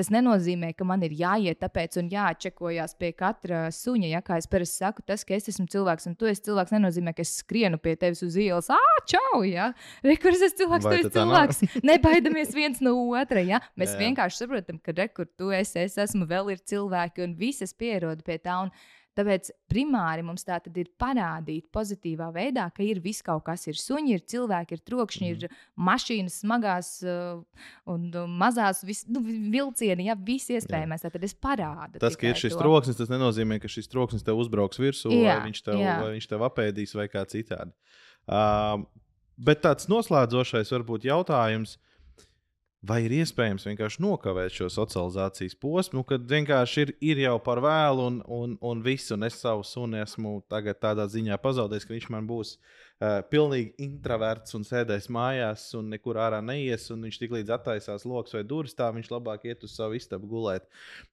Tas 0.00 0.08
nenozīmē, 0.08 0.70
ka 0.72 0.84
man 0.88 1.02
ir 1.04 1.12
jāiet 1.12 1.58
tāpēc 1.60 1.98
un 2.00 2.06
jāčekojās 2.08 2.94
pie 2.96 3.10
katra 3.12 3.66
suņa. 3.76 4.08
Ja, 4.14 4.22
kā 4.24 4.38
es 4.40 4.46
parasti 4.48 4.80
saku, 4.80 5.02
tas, 5.04 5.26
ka 5.28 5.34
es 5.36 5.50
esmu 5.52 5.66
cilvēks 5.68 6.08
un 6.08 6.14
tu 6.16 6.30
esi 6.30 6.46
cilvēks, 6.46 6.72
nenozīmē, 6.72 7.12
ka 7.12 7.20
es 7.20 7.34
skrienu 7.42 7.76
pie 7.76 7.92
tevis 8.00 8.24
uz 8.24 8.38
ielas. 8.40 8.70
Ah, 8.72 9.02
čau! 9.04 9.42
Ja? 9.44 9.66
Rekurs, 10.06 10.40
es 10.46 10.56
cilvēks, 10.56 10.88
Vai 10.88 10.94
tu 10.94 11.02
esi 11.02 11.12
cilvēks. 11.18 11.60
Nebaidamies 11.90 12.56
viens 12.56 12.80
no 12.80 12.94
otra. 13.12 13.44
Ja? 13.44 13.60
Mēs 13.76 13.92
jā, 13.92 13.98
jā. 13.98 14.06
vienkārši 14.06 14.40
saprotam, 14.40 14.80
ka 14.80 14.96
rekur 14.96 15.28
tu 15.36 15.52
esi, 15.52 15.82
es 15.84 16.00
esmu, 16.00 16.24
vēl 16.32 16.48
ir 16.54 16.64
cilvēki 16.72 17.26
un 17.26 17.36
visas 17.36 17.76
pierod 17.76 18.24
pie 18.24 18.40
tā. 18.40 18.56
Un, 18.64 18.72
Tāpēc 19.18 19.50
primāri 19.70 20.22
mums 20.22 20.44
tā 20.46 20.60
ir 20.70 20.88
parādīt 21.00 21.66
pozitīvā 21.74 22.28
veidā, 22.34 22.68
ka 22.74 22.84
ir 22.86 23.00
viss 23.02 23.24
kaut 23.26 23.42
kas. 23.48 23.66
Ir 23.66 23.78
suņi, 23.80 24.14
ir 24.14 24.22
cilvēki, 24.30 24.78
ir 24.78 24.84
trokšņi, 24.86 25.26
mm. 25.26 25.40
ir 25.50 25.82
mašīnas, 25.88 26.38
smagās 26.44 26.92
uh, 27.02 27.66
un 27.90 28.06
mazās 28.38 28.84
vis, 28.86 29.02
nu, 29.10 29.22
vilcieni, 29.24 30.06
ja 30.06 30.14
viss 30.14 30.52
iespējamais. 30.54 31.04
Tad 31.10 31.26
es 31.26 31.34
parādu. 31.34 31.98
Tas, 31.98 32.18
ka 32.18 32.30
ir 32.30 32.38
šis 32.38 32.54
to. 32.54 32.62
troksnis, 32.62 33.00
tas 33.00 33.10
nenozīmē, 33.12 33.58
ka 33.62 33.70
šis 33.72 33.90
troksnis 33.90 34.26
tev 34.26 34.38
uzbrauks 34.44 34.78
virsū, 34.80 35.10
jā, 35.10 35.36
vai 35.40 35.50
viņš 35.50 35.62
tev, 35.66 35.82
jā. 35.82 35.98
vai 36.04 36.14
viņš 36.14 36.30
tev 36.30 36.46
apēdīs 36.46 36.96
vai 36.98 37.10
kā 37.10 37.26
citādi. 37.28 37.74
Uh, 38.30 38.86
bet 39.42 39.64
tāds 39.66 39.90
noslēdzošais 39.90 40.70
varbūt 40.78 41.10
jautājums. 41.10 41.76
Uh, 41.80 41.89
Vai 42.80 43.02
ir 43.04 43.12
iespējams 43.12 43.66
vienkārši 43.68 44.00
nokavēt 44.00 44.54
šo 44.56 44.70
socializācijas 44.72 45.52
posmu, 45.60 46.00
kad 46.08 46.22
vienkārši 46.24 46.84
ir, 46.86 46.92
ir 47.12 47.18
jau 47.26 47.34
par 47.44 47.60
vēlu 47.60 48.06
un, 48.08 48.14
un, 48.32 48.54
un 48.64 48.80
viss, 48.80 49.12
un 49.12 49.26
es 49.26 49.36
savu 49.42 49.66
sunu 49.68 49.98
esmu 50.00 50.38
tādā 50.48 51.04
ziņā 51.12 51.36
pazaudējis, 51.42 51.84
ka 51.84 51.92
viņš 51.92 52.06
man 52.14 52.30
būs 52.30 52.54
uh, 52.56 53.20
pilnīgi 53.28 53.74
introverts 53.84 54.56
un 54.56 54.64
sēdēs 54.64 55.10
mājās 55.12 55.66
un 55.76 55.92
nekur 55.92 56.22
ārā 56.24 56.40
neies, 56.40 56.88
un 56.94 57.04
viņš 57.04 57.20
tik 57.20 57.36
līdz 57.36 57.52
attaisās 57.58 58.08
lokus 58.08 58.38
vai 58.38 58.46
durvis, 58.48 58.78
tā 58.78 58.88
viņš 58.96 59.12
labāk 59.12 59.44
iet 59.52 59.68
uz 59.68 59.76
savu 59.76 60.00
istabu 60.00 60.32
gulēt. 60.32 60.64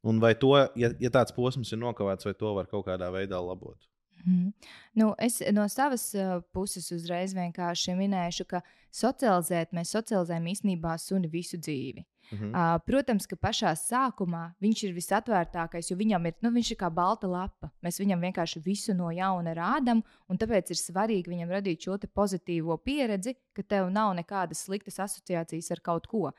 Un 0.07 0.23
vai 0.23 0.37
to, 0.39 0.55
ja, 0.79 0.93
ja 1.03 1.11
tāds 1.19 1.35
posms 1.35 1.75
ir 1.75 1.83
nokavēts, 1.83 2.31
vai 2.31 2.37
to 2.39 2.55
var 2.55 2.71
kaut 2.71 2.87
kādā 2.87 3.11
veidā 3.11 3.43
labot? 3.43 3.81
Mm. 4.25 4.51
Nu, 4.93 5.13
es 5.17 5.39
no 5.53 5.67
savas 5.69 6.09
uh, 6.15 6.41
puses 6.53 6.91
uzreiz 6.91 7.35
vienkārši 7.37 7.95
minēšu, 7.95 8.47
ka 8.49 8.61
socializēt 8.93 9.73
mēs 9.75 9.93
socializējam 9.95 10.47
īstenībā 10.53 10.97
suni 10.99 11.29
visu 11.31 11.57
dzīvi. 11.57 12.05
Mm 12.27 12.37
-hmm. 12.37 12.51
uh, 12.51 12.81
protams, 12.85 13.25
ka 13.27 13.35
pašā 13.39 13.71
sākumā 13.79 14.51
viņš 14.59 14.83
ir 14.83 14.93
visatvērtākais, 14.93 15.91
jo 15.91 15.95
viņam 15.97 16.25
ir, 16.27 16.33
nu, 16.41 16.51
viņš 16.51 16.71
ir 16.71 16.77
kā 16.77 16.89
balta 16.89 17.27
lapa. 17.27 17.71
Mēs 17.83 17.99
viņam 17.99 18.19
vienkārši 18.19 18.59
visu 18.65 18.93
no 18.93 19.11
jauna 19.11 19.53
rādām, 19.53 20.03
un 20.27 20.37
tāpēc 20.37 20.69
ir 20.69 20.75
svarīgi 20.75 21.29
viņam 21.29 21.49
radīt 21.49 21.81
šo 21.81 21.97
pozitīvo 22.13 22.77
pieredzi, 22.77 23.35
ka 23.53 23.63
tev 23.63 23.89
nav 23.89 24.15
nekādas 24.15 24.65
sliktas 24.65 24.99
asociācijas 24.99 25.71
ar 25.71 25.79
kaut 25.79 26.07
ko. 26.07 26.17
Uh, 26.17 26.33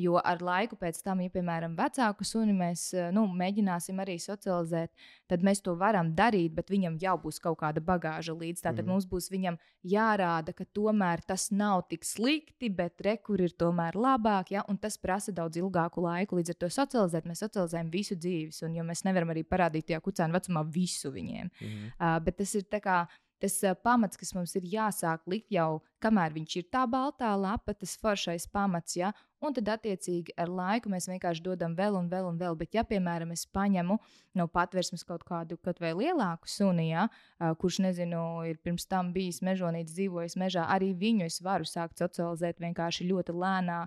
Jo 0.00 0.16
ar 0.24 0.40
laiku 0.44 0.78
pēc 0.80 1.02
tam, 1.04 1.20
ja, 1.24 1.30
piemēram, 1.32 1.74
vecāku 1.78 2.24
suni 2.26 2.54
mēs 2.56 2.86
eh, 2.96 3.10
nu, 3.14 3.26
mēģināsim 3.36 4.00
arī 4.02 4.16
socializēt, 4.22 4.92
tad 5.30 5.44
mēs 5.46 5.62
to 5.64 5.74
varam 5.78 6.14
darīt, 6.16 6.54
bet 6.56 6.72
viņam 6.72 6.98
jau 7.02 7.16
būs 7.20 7.40
kaut 7.42 7.60
kāda 7.60 7.82
bagāža 7.84 8.34
līdzi. 8.34 8.64
Tātad 8.64 8.84
mm. 8.84 8.90
mums 8.94 9.08
būs 9.10 9.30
viņam 9.32 9.58
jārāda, 9.86 10.54
ka 10.56 10.66
tomēr 10.76 11.24
tas 11.26 11.50
nav 11.52 11.84
tik 11.90 12.06
slikti, 12.08 12.70
bet 12.72 13.02
rekur 13.04 13.44
ir 13.44 13.54
tomēr 13.60 13.98
labāk, 13.98 14.54
ja? 14.56 14.64
un 14.68 14.80
tas 14.80 14.98
prasa 15.00 15.34
daudz 15.36 15.60
ilgāku 15.60 16.04
laiku. 16.04 16.40
Līdz 16.40 16.54
ar 16.54 16.60
to 16.64 16.70
socializēt, 16.80 17.28
mēs 17.28 17.44
socializējam 17.44 17.90
visu 17.92 18.18
dzīves, 18.18 18.62
un 18.66 18.78
mēs 18.88 19.04
nevaram 19.08 19.34
arī 19.34 19.44
parādīt 19.44 19.90
tajā 19.90 20.00
kucēna 20.04 20.38
vecumā 20.38 20.64
visu 20.66 21.12
viņiem. 21.12 21.50
Mm. 21.60 21.90
Uh, 21.96 22.16
bet 22.24 22.40
tas 22.40 22.54
ir 22.56 22.68
tā 22.70 22.80
kā 22.84 23.02
tas 23.40 23.56
uh, 23.64 23.74
pamats, 23.84 24.18
kas 24.20 24.34
mums 24.36 24.54
ir 24.58 24.68
jāsāk 24.68 25.24
likt 25.30 25.50
jau, 25.54 25.80
kamēr 26.04 26.34
viņš 26.36 26.56
ir 26.60 26.68
tā 26.72 26.84
baltā 26.90 27.32
lapa, 27.40 27.74
tas 27.74 27.96
foršais 28.00 28.46
pamats, 28.52 28.98
ja, 29.00 29.12
un 29.40 29.54
tad 29.56 29.68
attiecīgi 29.74 30.34
ar 30.40 30.50
laiku 30.52 30.90
mēs 30.92 31.08
vienkārši 31.10 31.42
dodam 31.44 31.74
vēl 31.78 31.96
un 31.98 32.08
vēl 32.10 32.28
un 32.30 32.40
vēl. 32.40 32.56
Bet, 32.60 32.74
ja, 32.76 32.84
piemēram, 32.86 33.32
es 33.34 33.46
paņemu 33.50 33.96
no 34.38 34.46
patvērsmes 34.52 35.04
kaut 35.08 35.24
kādu 35.28 35.58
kaut 35.64 35.80
vai 35.82 35.92
lielāku 35.96 36.50
suni, 36.50 36.90
ja, 36.90 37.06
kurš, 37.38 37.80
nezinu, 37.86 38.22
ir 38.50 38.60
pirms 38.64 38.86
tam 38.90 39.14
bijis 39.16 39.40
mežonīts, 39.46 39.94
dzīvojis 39.96 40.36
mežā, 40.40 40.66
arī 40.74 40.92
viņu 40.96 41.28
es 41.28 41.40
varu 41.44 41.68
sākt 41.68 42.02
socializēt 42.02 42.60
vienkārši 42.62 43.08
ļoti 43.10 43.36
lēnā, 43.36 43.80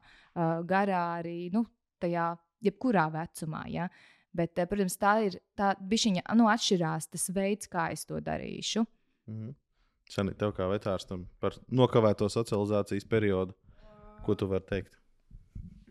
garā, 0.70 1.04
arī 1.20 1.38
nu, 1.54 1.66
tajā, 2.04 2.34
jebkurā 2.64 3.10
vecumā. 3.14 3.66
Ja. 3.72 3.90
Bet, 4.34 4.58
protams, 4.58 4.96
tā 4.98 5.18
ir 5.28 5.38
tā 5.60 5.76
bišķiņa, 5.78 6.26
nu, 6.40 6.48
atšķirās 6.50 7.12
tas 7.14 7.28
veids, 7.36 7.70
kā 7.70 7.92
es 7.94 8.06
to 8.10 8.18
darīšu. 8.18 8.86
-hmm. 9.28 9.54
Sanīt, 10.10 10.38
tev 10.38 10.52
kā 10.58 10.68
vetārstam 10.68 11.28
par 11.40 11.56
nokavēto 11.72 12.28
socializācijas 12.30 13.06
periodu, 13.06 13.54
ko 14.26 14.36
tu 14.36 14.48
vari 14.48 14.66
teikt? 14.70 15.03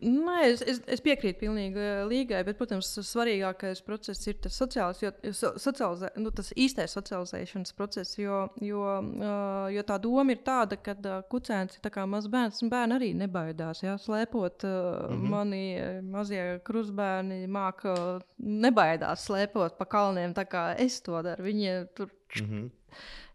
Nē, 0.03 0.37
es, 0.49 0.61
es, 0.67 0.79
es 0.95 1.01
piekrītu 1.03 1.39
pilnīgi 1.39 1.79
eh, 1.79 2.01
līgai, 2.09 2.41
bet, 2.47 2.57
protams, 2.59 2.89
svarīgākais 3.07 3.81
process 3.85 4.27
ir 4.27 4.37
tas, 4.43 4.55
sociāls, 4.59 4.99
jo, 5.03 5.11
socializē, 5.31 6.09
nu, 6.19 6.31
tas 6.35 6.51
īstais 6.59 6.95
socializēšanas 6.97 7.75
process. 7.77 8.17
Jo, 8.19 8.43
jo, 8.63 8.83
uh, 8.83 9.69
jo 9.73 9.85
tā 9.87 9.97
doma 10.03 10.35
ir 10.35 10.43
tāda, 10.45 10.77
ka 10.83 10.95
uh, 10.97 11.23
kucēns 11.31 11.79
ir 11.79 11.99
mazs 12.09 12.29
bērns, 12.33 12.61
un 12.65 12.73
bērni 12.73 12.97
arī 12.97 13.11
nebaidās. 13.17 13.83
Jā, 13.85 13.95
slēpot 14.01 14.67
uh, 14.67 14.73
mm 14.73 15.15
-hmm. 15.15 15.33
mani 15.35 15.63
mazie 16.03 16.43
krustbērni, 16.67 17.45
māca 17.47 17.95
nebaidās 18.37 19.27
slēpot 19.29 19.77
pa 19.77 19.85
kalniem, 19.85 20.33
tā 20.33 20.45
kā 20.45 20.75
es 20.77 21.01
to 21.01 21.21
daru. 21.21 21.43
Viņi 21.43 21.87
tur. 21.95 22.09
Mm 22.41 22.49
-hmm. 22.49 22.71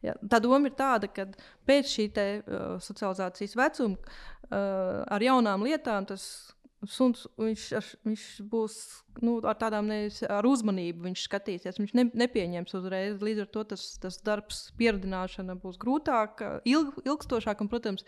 Ja, 0.03 0.15
tā 0.31 0.39
doma 0.41 0.69
ir 0.69 0.77
tāda, 0.79 1.09
ka 1.11 1.27
pēc 1.67 1.91
šī 1.91 2.13
te, 2.15 2.43
uh, 2.47 2.79
socializācijas 2.79 3.57
vecuma 3.59 3.97
uh, 3.97 5.03
ar 5.11 5.25
jaunām 5.25 5.65
lietām 5.67 6.07
tas 6.07 6.55
suns 6.87 7.25
viņš, 7.39 7.65
viņš 8.07 8.27
būs 8.51 8.77
nu, 9.25 9.39
ar 9.43 9.59
tādām 9.59 9.89
nevis 9.91 10.21
ar 10.23 10.47
uzmanību 10.47 11.11
skatīsies. 11.19 11.81
Viņš 11.81 11.97
ne, 11.99 12.07
nepieņems 12.23 12.79
uzreiz. 12.79 13.19
Līdz 13.25 13.45
ar 13.45 13.51
to 13.57 13.65
tas, 13.75 13.89
tas 14.03 14.21
darbs, 14.25 14.69
pieredzināšana 14.79 15.59
būs 15.59 15.81
grūtāka, 15.83 16.59
ilg, 16.69 16.95
ilgstošāka 17.05 17.65
un, 17.65 17.71
protams, 17.73 18.07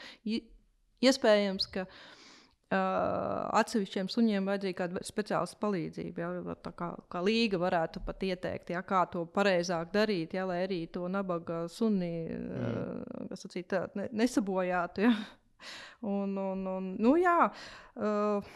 iespējams, 1.02 1.66
ka 1.74 1.86
uh, 1.88 3.50
atsevišķiem 3.58 4.10
suņiem 4.12 4.46
vajadzīga 4.52 4.78
kāda 4.84 5.02
speciāla 5.08 5.60
palīdzība. 5.64 6.22
Ja, 6.22 6.56
tā 6.62 6.74
kā, 6.76 6.92
kā 7.10 7.24
līga 7.26 7.58
varētu 7.62 8.04
pat 8.06 8.22
ieteikt, 8.28 8.70
ja, 8.76 8.84
kā 8.86 9.02
to 9.10 9.26
pareizāk 9.34 9.90
darīt, 9.94 10.38
ja, 10.38 10.46
lai 10.46 10.62
arī 10.68 10.84
to 10.94 11.10
nabaga 11.10 11.64
suni 11.72 12.14
mm. 12.30 13.26
uh, 13.26 13.34
sacīt, 13.34 13.74
ne, 13.98 14.08
nesabojātu. 14.22 15.08
Ja. 15.08 15.14
Un, 16.16 16.36
un, 16.38 16.66
un, 16.66 16.86
nu, 16.96 17.16
jā, 17.20 17.50
uh, 18.00 18.54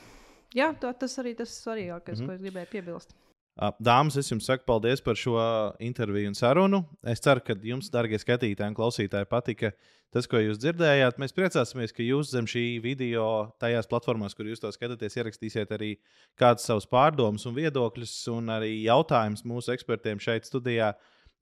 jā 0.57 0.71
tā, 0.81 0.95
tas 0.97 1.19
arī 1.21 1.35
tas 1.37 1.53
svarīgākais, 1.61 2.19
mm 2.19 2.25
-hmm. 2.25 2.27
ko 2.27 2.33
es 2.33 2.41
gribēju 2.41 2.71
piebilst. 2.71 3.13
Dāmas, 3.55 4.17
es 4.19 4.27
jums 4.33 4.49
saku 4.49 4.65
paldies 4.67 5.01
par 5.01 5.15
šo 5.15 5.39
interviju 5.79 6.33
un 6.33 6.35
sarunu. 6.35 6.81
Es 7.07 7.21
ceru, 7.23 7.41
ka 7.41 7.55
jums, 7.63 7.87
darbie 7.93 8.19
skatītāji 8.19 8.73
un 8.73 8.75
klausītāji, 8.75 9.29
patika 9.31 9.71
tas, 10.11 10.27
ko 10.27 10.41
jūs 10.43 10.59
dzirdējāt. 10.59 11.21
Mēs 11.23 11.35
priecāsimies, 11.37 11.95
ka 11.95 12.03
jūs 12.03 12.33
zem 12.35 12.49
šī 12.51 12.81
video, 12.83 13.55
tajās 13.63 13.87
platformās, 13.91 14.35
kur 14.35 14.51
jūs 14.51 14.63
to 14.63 14.73
skatāties, 14.75 15.15
ierakstīsiet 15.21 15.71
arī 15.75 15.93
kādus 16.41 16.67
savus 16.67 16.89
pārdomus 16.91 17.47
un 17.47 17.55
viedokļus, 17.55 18.17
un 18.35 18.51
arī 18.57 18.73
jautājumus 18.89 19.47
mūsu 19.47 19.75
ekspertiem 19.77 20.19
šeit 20.23 20.51
studijā, 20.51 20.91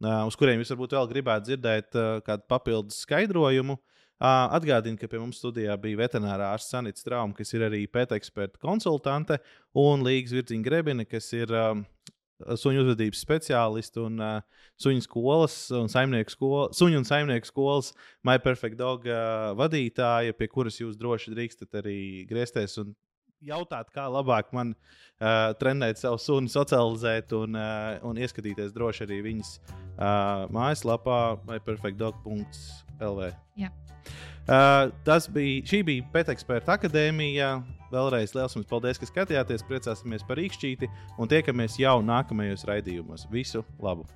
uz 0.02 0.36
kuriem 0.36 0.60
jūs 0.60 0.74
varbūt 0.74 0.98
vēl 0.98 1.10
gribētu 1.14 1.48
dzirdēt 1.48 2.00
kādu 2.28 2.48
papildus 2.52 3.00
skaidrojumu. 3.06 3.78
Atgādinu, 4.22 4.94
ka 5.00 5.08
pie 5.10 5.18
mums 5.18 5.40
studijā 5.42 5.74
bija 5.82 5.98
veterinārā 6.04 6.52
ārsts 6.54 6.70
Sanita 6.70 7.00
Strauma, 7.00 7.34
kas 7.34 7.50
ir 7.56 7.64
arī 7.66 7.80
pēteksperta 7.90 8.60
konsultante, 8.62 9.40
un 9.74 10.04
Līgas 10.06 10.34
Virziņa 10.36 10.62
Grebina, 10.62 11.06
kas 11.08 11.26
ir 11.34 11.50
um, 11.58 11.82
suņu 12.38 12.84
uzvedības 12.84 13.22
speciālists 13.26 13.98
un 13.98 14.22
uh, 14.22 14.62
suņu 14.78 15.02
skolas 15.08 15.56
un 15.74 15.90
saimnieku 15.90 16.36
skolas, 16.36 16.78
suņu 16.78 17.02
un 17.02 17.08
saimnieku 17.08 17.50
skolas 17.50 17.90
My 18.22 18.38
Perfect 18.42 18.78
Dog 18.78 19.08
uh, 19.10 19.50
vadītāja, 19.58 20.38
pie 20.38 20.50
kuras 20.52 20.78
jūs 20.78 20.94
droši 21.00 21.34
drīkstat 21.34 21.82
arī 21.82 21.98
griezties 22.30 22.78
un 22.78 22.94
jautāt, 23.42 23.90
kā 23.90 24.06
labāk 24.06 24.52
man 24.54 24.76
uh, 25.22 25.52
trenēt 25.60 26.00
savu 26.02 26.18
sunu, 26.20 26.50
socializēt 26.50 27.32
un, 27.38 27.56
uh, 27.58 28.02
un 28.08 28.18
ieskatīties 28.18 28.74
droši 28.74 29.06
arī 29.06 29.20
viņas 29.28 29.54
uh, 29.62 30.48
mājaslapā 30.52 31.20
vai 31.46 31.60
perfectdog.lv. 31.64 33.30
Jā. 33.60 33.70
Uh, 34.42 34.90
tas 35.06 35.28
bija, 35.30 35.62
šī 35.70 35.84
bija 35.86 36.08
Pēteksperta 36.14 36.74
akadēmija. 36.74 37.54
Vēlreiz 37.92 38.32
liels 38.34 38.56
jums 38.56 38.66
paldies, 38.70 38.98
ka 38.98 39.06
skatījāties. 39.06 39.66
Priecāsimies 39.68 40.26
par 40.26 40.40
īkšķīti 40.42 40.90
un 41.20 41.30
tiekamies 41.30 41.78
jau 41.82 42.00
nākamajos 42.02 42.66
raidījumos. 42.70 43.28
Visu 43.30 43.62
labu! 43.82 44.08